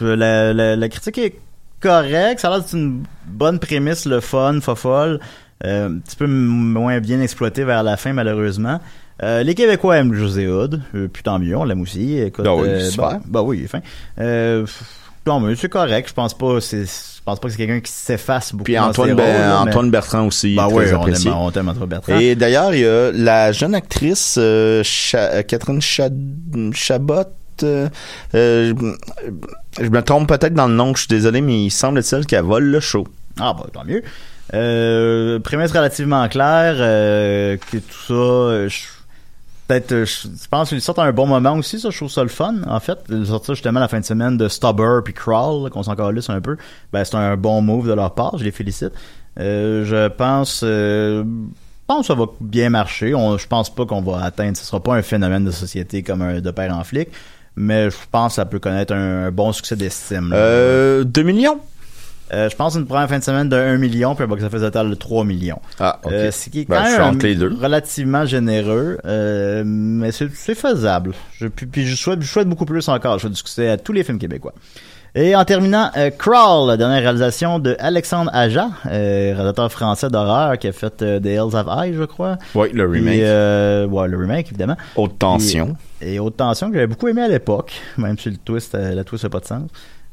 [0.00, 1.34] la, la, la critique est
[1.80, 5.20] correcte, ça a l'air d'être une bonne prémisse, le fun, fofolle,
[5.64, 8.80] un petit peu moins bien exploité vers la fin malheureusement.
[9.22, 12.18] Euh, les Québécois aiment José Hood, euh, puis tant mieux, on l'aime aussi.
[12.18, 13.10] Écoute, Ben oui, euh, super.
[13.10, 13.80] bah, bah oui, fin.
[14.18, 14.66] Euh,
[15.26, 16.84] non, mais c'est correct, je pense pas, c'est,
[17.24, 19.62] pense pas que c'est quelqu'un qui s'efface beaucoup Puis dans Antoine, ses Ber- rôles, là,
[19.64, 22.18] mais- Antoine Bertrand aussi, très oui, on aime, on t'aime Antoine Bertrand.
[22.18, 26.08] Et d'ailleurs, il y a la jeune actrice euh, Cha- euh, Catherine Cha-
[26.74, 27.22] Chabot.
[27.62, 27.88] euh,
[28.34, 28.74] euh,
[29.78, 32.42] je, je me trompe peut-être dans le nom, je suis désolé, mais il semble-t-il qu'elle
[32.44, 33.06] vole le show.
[33.38, 34.02] Ah bah tant mieux.
[34.54, 38.84] Euh, prémisse relativement claire, que tout ça, je-
[39.92, 42.28] euh, je pense qu'ils sortent à un bon moment aussi, ça, je trouve ça le
[42.28, 42.98] fun, en fait.
[43.08, 46.30] Ils sortent ça justement la fin de semaine de Stubber puis Crawl, qu'on s'en calisse
[46.30, 46.56] un peu.
[46.92, 48.92] Ben, c'est un bon move de leur part, je les félicite.
[49.38, 51.24] Euh, je pense, euh,
[51.86, 53.14] pense que ça va bien marcher.
[53.14, 56.22] On, je pense pas qu'on va atteindre, ce sera pas un phénomène de société comme
[56.22, 57.08] un de père en flic,
[57.56, 60.32] mais je pense que ça peut connaître un, bon succès d'estime.
[60.34, 61.60] Euh, 2 millions?
[62.32, 64.90] Euh, je pense une première fin de semaine de 1 million, puis un box-office total
[64.90, 65.60] de 3 millions.
[65.78, 66.12] Ah, ok.
[66.12, 67.52] Euh, ce qui est Ben, quand même entre les deux.
[67.60, 71.12] relativement généreux, euh, mais c'est faisable.
[71.38, 73.14] Je, puis, puis je, souhaite, je souhaite beaucoup plus encore.
[73.18, 74.54] Je souhaite du succès à tous les films québécois.
[75.14, 80.56] Et en terminant, euh, Crawl, la dernière réalisation de Alexandre Aja, euh, réalisateur français d'horreur
[80.56, 82.38] qui a fait euh, The Hills of Eye, je crois.
[82.54, 83.18] Oui, le remake.
[83.18, 84.76] Et, ouais, le remake, évidemment.
[84.96, 85.76] Haute tension.
[86.00, 89.04] Et, et Haute Tension, que j'avais beaucoup aimé à l'époque, même si le twist, la
[89.04, 89.62] twist n'a pas de sens.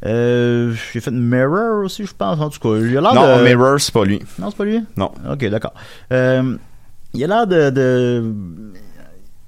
[0.06, 2.39] Euh, j'ai fait Mirror aussi, je pense.
[2.39, 3.43] En tout cas, il a l'air Non, de...
[3.43, 4.20] Mirror, c'est pas lui.
[4.39, 4.82] Non, c'est pas lui?
[4.95, 5.12] Non.
[5.30, 5.74] Ok, d'accord.
[6.14, 6.56] Euh,
[7.14, 8.34] il a l'air de, de-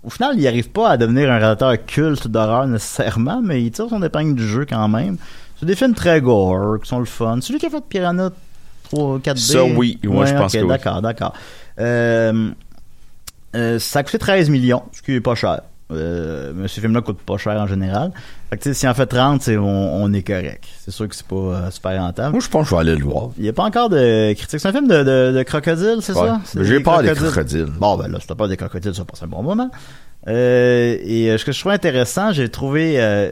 [0.03, 3.87] Au final, il arrive pas à devenir un réalisateur culte d'horreur nécessairement, mais il tire
[3.89, 5.17] son épingle du jeu quand même.
[5.59, 7.37] C'est des films très gore, qui sont le fun.
[7.41, 8.29] C'est lui qui a fait Piranha
[8.85, 9.37] 3, 4D?
[9.37, 9.99] Ça, oui.
[10.03, 10.67] Moi, je pense que oui.
[10.67, 11.33] D'accord, d'accord.
[11.79, 12.49] Euh,
[13.55, 15.61] euh, ça a coûté 13 millions, ce qui est pas cher.
[15.91, 18.11] Euh, mais ce film-là coûte pas cher en général.
[18.49, 20.63] Fait que, tu sais, si en fait 30, c'est- on, on est correct.
[20.79, 22.31] C'est sûr que c'est pas euh, super rentable.
[22.31, 23.29] Moi, je pense que je vais aller le voir.
[23.37, 24.59] Il n'y a pas encore de critique.
[24.59, 26.27] C'est un film de, de, de crocodile, c'est Ouais.
[26.27, 26.63] ça?
[26.63, 27.67] J'ai peur des crocodiles.
[27.79, 29.69] Bon, ben là, si t'as peur des crocodiles, ça passe un bon moment.
[30.27, 33.29] Euh, et ce que je trouve intéressant, j'ai trouvé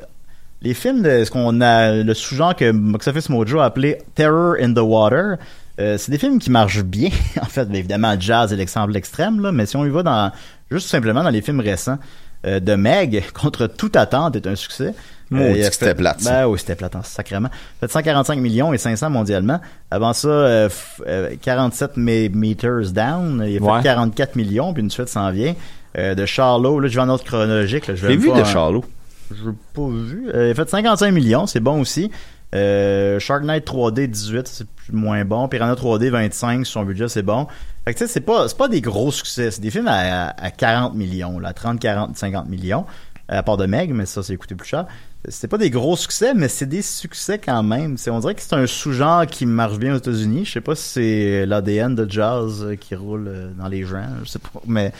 [0.62, 4.55] les films de ce qu'on a, le sous-genre que Box Office Mojo a appelé Terror
[4.62, 5.38] in the Water.
[5.80, 7.10] Euh, c'est des films qui marchent bien,
[7.41, 7.66] en fait.
[7.70, 10.32] Mais évidemment, Jazz est l'exemple extrême, là, mais si on y va dans,
[10.70, 11.97] juste simplement dans les films récents,
[12.44, 14.94] de Meg, contre toute attente, est un succès.
[15.32, 16.32] Que c'était plate, ça.
[16.42, 17.50] Ben oui, c'était plate, hein, sacrément.
[17.80, 19.60] Fait 145 millions et 500 mondialement.
[19.92, 23.44] Avant ça, euh, f- euh, 47 me- meters down.
[23.48, 23.84] Il a fait Ouais.
[23.84, 25.54] 44 millions, puis une suite s'en vient.
[26.00, 27.86] Euh, de Charlot, là, je vais en ordre chronologique.
[27.88, 28.84] Là, je vu de Charlot.
[29.30, 30.30] Je l'ai pas vu.
[30.34, 32.10] Euh, il a fait 55 millions, c'est bon aussi.
[32.56, 35.48] Euh, Shark Knight 3D 18, c'est moins bon.
[35.48, 37.46] Piranha 3D 25, sur son budget, c'est bon.
[37.90, 39.50] Fait que tu sais, c'est pas, pas des gros succès.
[39.50, 42.86] C'est des films à, à 40 millions, là, 30, 40, 50 millions.
[43.28, 44.86] À part de Meg, mais ça, c'est coûté plus cher.
[45.28, 47.98] C'est pas des gros succès, mais c'est des succès quand même.
[47.98, 50.46] C'est, on dirait que c'est un sous-genre qui marche bien aux États-Unis.
[50.46, 54.06] Je sais pas si c'est l'ADN de jazz euh, qui roule euh, dans les gens.
[54.24, 54.62] Je sais pas.
[54.68, 54.92] Mais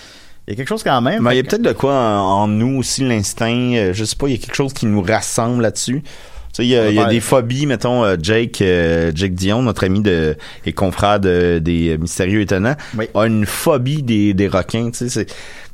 [0.48, 1.22] il y a quelque chose quand même.
[1.22, 3.74] Mais il y a peut-être de quoi en, nous aussi, l'instinct.
[3.76, 6.02] euh, je sais pas, il y a quelque chose qui nous rassemble là-dessus.
[6.60, 10.02] Sais, il y a, y des phobies, mettons, euh, Jake, euh, Jake Dion, notre ami
[10.02, 10.36] de,
[10.66, 13.06] et confrère de, des euh, Mystérieux Étonnants, Oui.
[13.14, 14.92] a une phobie des, des requins.
[14.92, 15.26] Tu sais,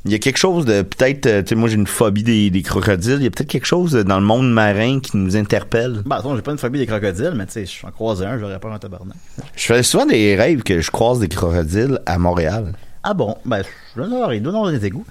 [0.04, 2.62] il y a quelque chose de, peut-être, tu sais, moi j'ai une phobie des, des
[2.62, 3.16] crocodiles.
[3.18, 6.02] Il y a peut-être quelque chose dans le monde marin qui nous interpelle.
[6.06, 8.38] Bah, attends, j'ai pas une phobie des crocodiles, mais tu sais, je en croise un,
[8.38, 9.16] j'aurais pas un tabarnak.
[9.56, 12.72] Je fais souvent des rêves que je croise des crocodiles à Montréal.
[13.02, 13.62] Ah bon, ben,
[13.96, 15.04] je dois en avoir, il doit en avoir des égouts.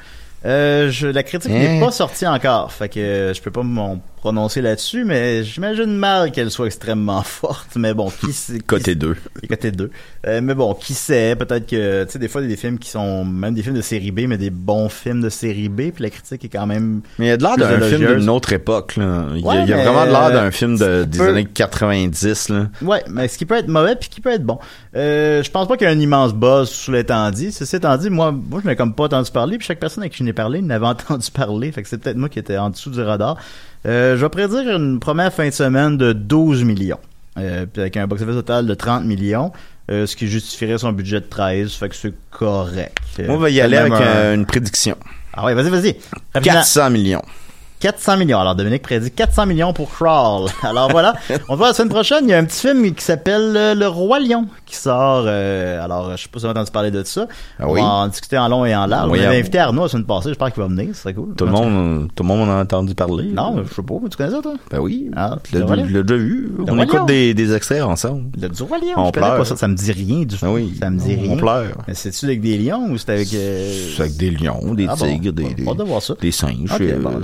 [0.45, 1.57] Euh, je, la critique Hein?
[1.59, 6.31] n'est pas sortie encore, fait que je peux pas m'en prononcer là-dessus, mais j'imagine mal
[6.31, 8.57] qu'elle soit extrêmement forte, mais bon, qui sait...
[8.57, 9.15] Côté 2.
[9.43, 9.91] Et côté 2.
[10.25, 12.59] Euh, mais bon, qui sait, peut-être que, tu sais, des fois, il y a des
[12.59, 15.69] films qui sont, même des films de série B, mais des bons films de série
[15.69, 17.01] B, puis la critique est quand même...
[17.19, 18.95] Mais il y a de l'air d'un film d'une autre époque.
[18.95, 19.25] Là.
[19.35, 21.19] Il y a, Ouais, il y a mais, vraiment de l'air d'un film de, des
[21.19, 22.49] peut- années 90.
[22.49, 22.69] Là.
[22.81, 24.57] Ouais, mais ce qui peut être mauvais puis qui peut être bon.
[24.95, 27.51] Euh, je pense pas qu'il y a un immense buzz sous l'étang dit.
[27.51, 30.13] Ceci étant dit, moi, moi, je n'ai comme pas entendu parler, puis chaque personne avec
[30.13, 31.71] qui je n'ai parlé n'avait entendu parler.
[31.71, 33.37] Fait que c'est peut-être moi qui étais en dessous du radar.
[33.85, 36.99] Euh, je vais prédire une première fin de semaine de 12 millions.
[37.37, 39.51] Euh, avec un box-office total de 30 millions,
[39.91, 42.97] euh, ce qui justifierait son budget de 13, fait que c'est correct.
[43.27, 44.95] On va y aller avec un- une prédiction.
[45.33, 45.95] Ah ouais, vas-y, vas-y.
[46.33, 46.53] Rapidement.
[46.59, 47.21] 400 millions.
[47.85, 48.39] 400 millions.
[48.39, 50.49] Alors, Dominique prédit 400 millions pour Crawl.
[50.63, 51.13] Alors voilà.
[51.47, 52.23] On se voit la semaine prochaine.
[52.23, 55.25] Il y a un petit film qui s'appelle euh, Le Roi Lion qui sort.
[55.27, 57.27] euh, alors, je sais pas si vous avez entendu parler de ça.
[57.59, 57.81] Ah On oui.
[57.81, 59.11] va en discuter en long et en large.
[59.11, 60.29] Oui, on avait ah, invité Arnaud la semaine passée.
[60.29, 60.87] J'espère qu'il va venir.
[60.95, 61.35] Ce serait cool.
[61.35, 63.25] Tout le monde, tout le monde en a entendu parler.
[63.25, 63.93] Non, je sais pas.
[64.09, 64.53] Tu connais ça, toi?
[64.71, 65.11] Ben oui.
[65.15, 66.51] Ah, Le l'ai déjà vu.
[66.57, 68.31] Le On écoute des, des extraits ensemble.
[68.41, 68.93] Le du Roi Lion.
[68.97, 69.37] On je pleure.
[69.37, 69.55] pas ça.
[69.55, 70.37] Ça me dit rien du tout.
[70.43, 70.73] Ah oui.
[70.79, 71.37] Ça me dit On rien.
[71.37, 71.77] pleure.
[71.87, 73.31] Mais c'est-tu avec des lions ou c'est avec...
[73.35, 75.05] euh, C'est avec des lions, des Ah bon.
[75.05, 75.83] tigres, des, On des,
[76.19, 76.71] des singes.
[76.73, 77.11] Ok, euh, bon.